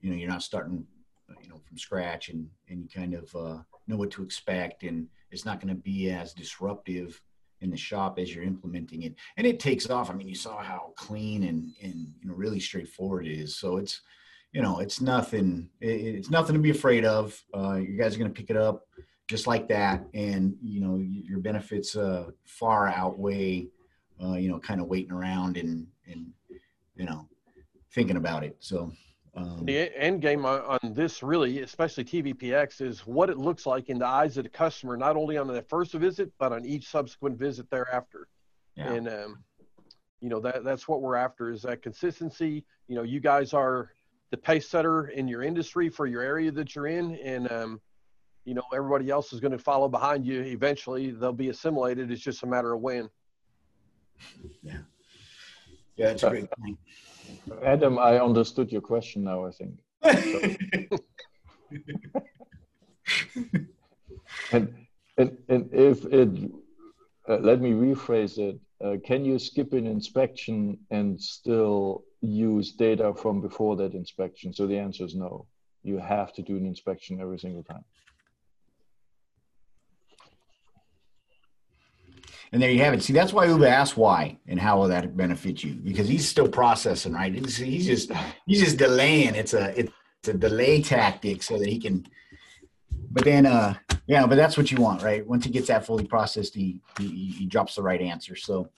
[0.00, 0.86] you know you're not starting
[1.42, 5.08] you know from scratch and and you kind of uh, know what to expect and
[5.30, 7.20] it's not going to be as disruptive
[7.60, 9.14] in the shop as you're implementing it.
[9.36, 10.10] And it takes off.
[10.10, 13.56] I mean you saw how clean and and you know really straightforward it is.
[13.56, 14.00] So it's
[14.52, 17.40] you know it's nothing it's nothing to be afraid of.
[17.54, 18.86] Uh, you guys are going to pick it up
[19.28, 20.04] just like that.
[20.14, 23.68] And you know your benefits uh, far outweigh
[24.22, 26.32] uh, you know kind of waiting around and and
[26.96, 27.28] you know
[27.92, 28.92] thinking about it so
[29.36, 33.90] um, The end game on, on this really, especially TVPX, is what it looks like
[33.90, 36.88] in the eyes of the customer, not only on the first visit, but on each
[36.88, 38.28] subsequent visit thereafter.
[38.76, 38.92] yeah.
[38.92, 39.44] And um,
[40.20, 42.64] you know that that's what we're after is that consistency.
[42.88, 43.92] You know, you guys are
[44.30, 47.80] the pace setter in your industry for your area that you're in, and um,
[48.46, 50.40] you know everybody else is going to follow behind you.
[50.40, 52.10] Eventually, they'll be assimilated.
[52.10, 53.10] It's just a matter of when.
[54.62, 54.78] yeah
[55.96, 56.78] it's a great point
[57.64, 59.80] Adam, I understood your question now, I think.
[64.52, 64.86] And,
[65.18, 66.28] and, and if it,
[67.28, 73.12] uh, let me rephrase it, uh, can you skip an inspection and still use data
[73.14, 74.52] from before that inspection?
[74.52, 75.46] So the answer is no.
[75.82, 77.84] You have to do an inspection every single time.
[82.52, 83.02] And there you have it.
[83.02, 86.48] See, that's why Uwe asked why and how will that benefit you because he's still
[86.48, 87.34] processing, right?
[87.34, 88.12] He's, he's just
[88.46, 89.34] he's just delaying.
[89.34, 89.92] It's a it's
[90.28, 92.06] a delay tactic so that he can.
[93.10, 93.74] But then, uh,
[94.06, 95.26] yeah, but that's what you want, right?
[95.26, 98.36] Once he gets that fully processed, he he, he drops the right answer.
[98.36, 98.68] So,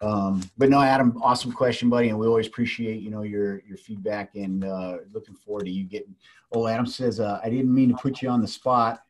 [0.00, 3.76] um, but no, Adam, awesome question, buddy, and we always appreciate you know your your
[3.76, 6.14] feedback and uh, looking forward to you getting.
[6.52, 9.02] Oh, Adam says uh, I didn't mean to put you on the spot.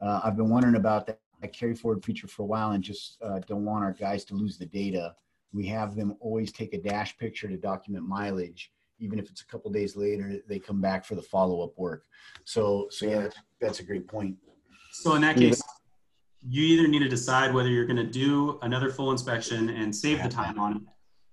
[0.00, 3.18] Uh, I've been wondering about that that carry forward feature for a while and just
[3.22, 5.14] uh, don't want our guys to lose the data.
[5.52, 9.46] We have them always take a dash picture to document mileage, even if it's a
[9.46, 10.36] couple days later.
[10.48, 12.04] They come back for the follow up work.
[12.44, 14.36] So, so yeah, that's, that's a great point.
[14.92, 15.62] So in that case,
[16.46, 20.22] you either need to decide whether you're going to do another full inspection and save
[20.22, 20.82] the time on it,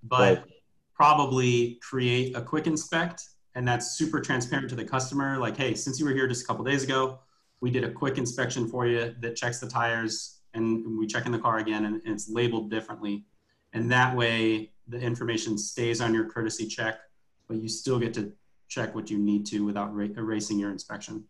[0.04, 0.46] but
[0.94, 3.22] probably create a quick inspect
[3.56, 5.38] and that's super transparent to the customer.
[5.38, 7.20] Like, hey, since you were here just a couple days ago,
[7.66, 11.32] we did a quick inspection for you that checks the tires and we check in
[11.32, 13.26] the car again and it's labeled differently.
[13.74, 17.00] And that way the information stays on your courtesy check,
[17.48, 18.32] but you still get to
[18.68, 21.24] check what you need to without ra- erasing your inspection.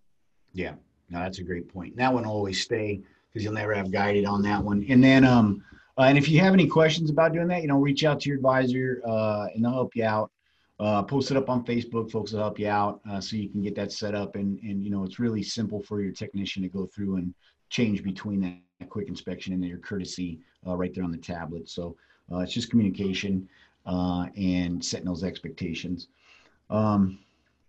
[0.51, 0.73] Yeah,
[1.09, 1.95] no, that's a great point.
[1.95, 2.99] That one always stay
[3.31, 4.86] because you'll never have guided on that one.
[4.89, 5.63] And then, um,
[5.97, 8.27] uh, and if you have any questions about doing that, you know, reach out to
[8.27, 10.31] your advisor uh, and they'll help you out.
[10.78, 13.61] Uh, post it up on Facebook, folks will help you out uh, so you can
[13.61, 14.36] get that set up.
[14.36, 17.34] And, and, you know, it's really simple for your technician to go through and
[17.69, 21.69] change between that quick inspection and your courtesy uh, right there on the tablet.
[21.69, 21.95] So
[22.32, 23.47] uh, it's just communication
[23.86, 26.09] uh, and setting those expectations.
[26.69, 27.19] Um,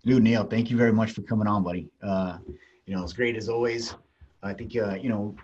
[0.04, 1.88] dude, Neil, thank you very much for coming on, buddy.
[2.02, 2.38] Uh,
[2.86, 3.94] you know, it's great as always.
[4.42, 5.36] I think, you know,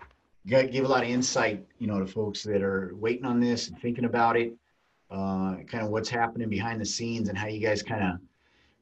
[0.45, 3.79] give a lot of insight, you know, to folks that are waiting on this and
[3.79, 4.53] thinking about it
[5.13, 8.19] uh, kind of what's happening behind the scenes and how you guys kind of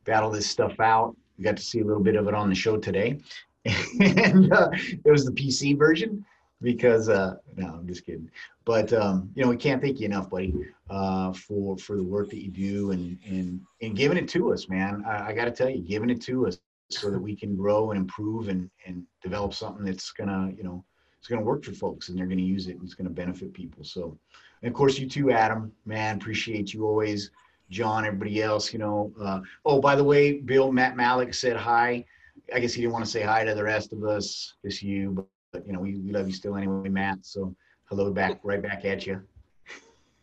[0.06, 1.16] battle this stuff out.
[1.38, 3.20] We got to see a little bit of it on the show today,
[4.00, 6.26] and uh, it was the PC version
[6.62, 8.30] because uh, no, I'm just kidding.
[8.64, 10.54] But um, you know, we can't thank you enough, buddy,
[10.90, 14.70] uh, for for the work that you do and and and giving it to us,
[14.70, 15.04] man.
[15.06, 16.58] I, I got to tell you, giving it to us
[16.90, 20.84] so that we can grow and improve and and develop something that's gonna you know
[21.22, 23.84] it's gonna work for folks and they're gonna use it and it's gonna benefit people.
[23.84, 24.18] So.
[24.64, 25.72] And of course, you too, Adam.
[25.86, 27.30] Man, appreciate you always.
[27.70, 29.14] John, everybody else, you know.
[29.22, 32.04] Uh, oh, by the way, Bill, Matt Malik said hi.
[32.54, 35.12] I guess he didn't want to say hi to the rest of us, just you,
[35.12, 37.20] but, but you know, we, we love you still anyway, Matt.
[37.22, 37.56] So
[37.86, 39.22] hello back, right back at you.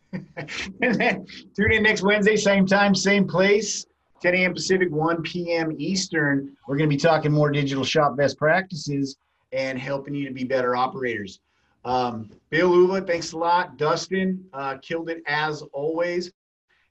[0.13, 1.25] and then
[1.55, 3.85] tune in next Wednesday, same time, same place,
[4.21, 4.53] 10 a.m.
[4.53, 5.73] Pacific, 1 p.m.
[5.79, 6.55] Eastern.
[6.67, 9.17] We're going to be talking more digital shop best practices
[9.51, 11.39] and helping you to be better operators.
[11.85, 13.77] Um, Bill Uwe, thanks a lot.
[13.77, 16.31] Dustin uh, killed it as always.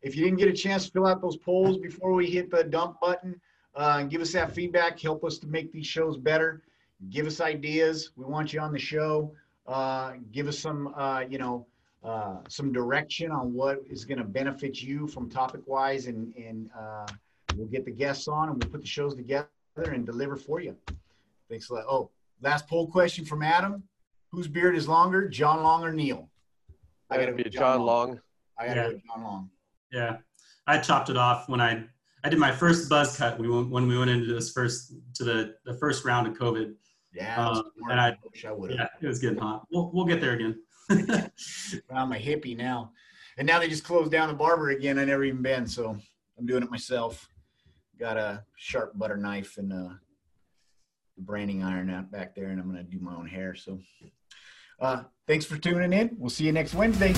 [0.03, 2.65] If you didn't get a chance to fill out those polls before we hit the
[2.65, 3.41] dump button,
[3.75, 4.99] uh, give us that feedback.
[4.99, 6.63] Help us to make these shows better.
[7.11, 8.11] Give us ideas.
[8.17, 9.33] We want you on the show.
[9.67, 11.67] Uh, give us some, uh, you know,
[12.03, 16.71] uh, some direction on what is going to benefit you from topic wise, and and
[16.79, 17.07] uh,
[17.57, 20.77] we'll get the guests on and we'll put the shows together and deliver for you.
[21.51, 21.85] Thanks a lot.
[21.89, 22.11] Oh,
[22.43, 23.83] last poll question from Adam:
[24.31, 26.29] Whose beard is longer, John Long or Neil?
[27.11, 28.09] I gotta be John Long.
[28.09, 28.21] Long.
[28.59, 28.91] I gotta yeah.
[28.91, 29.51] go John Long.
[29.93, 30.17] Yeah,
[30.67, 31.85] I chopped it off when I
[32.25, 33.39] I did my first buzz cut.
[33.39, 36.75] We went, when we went into this first to the the first round of COVID.
[37.15, 38.73] Yeah, um, and I, I wish I would.
[38.73, 39.67] Yeah, it was getting hot.
[39.71, 40.61] We'll we'll get there again.
[40.91, 42.93] I'm a hippie now,
[43.39, 44.99] and now they just closed down the barber again.
[44.99, 45.97] I never even been, so
[46.39, 47.29] I'm doing it myself.
[47.99, 49.73] Got a sharp butter knife and
[51.19, 53.55] a branding iron out back there, and I'm gonna do my own hair.
[53.55, 53.81] So,
[54.81, 56.17] uh, thanks for tuning in.
[56.19, 57.15] We'll see you next Wednesday.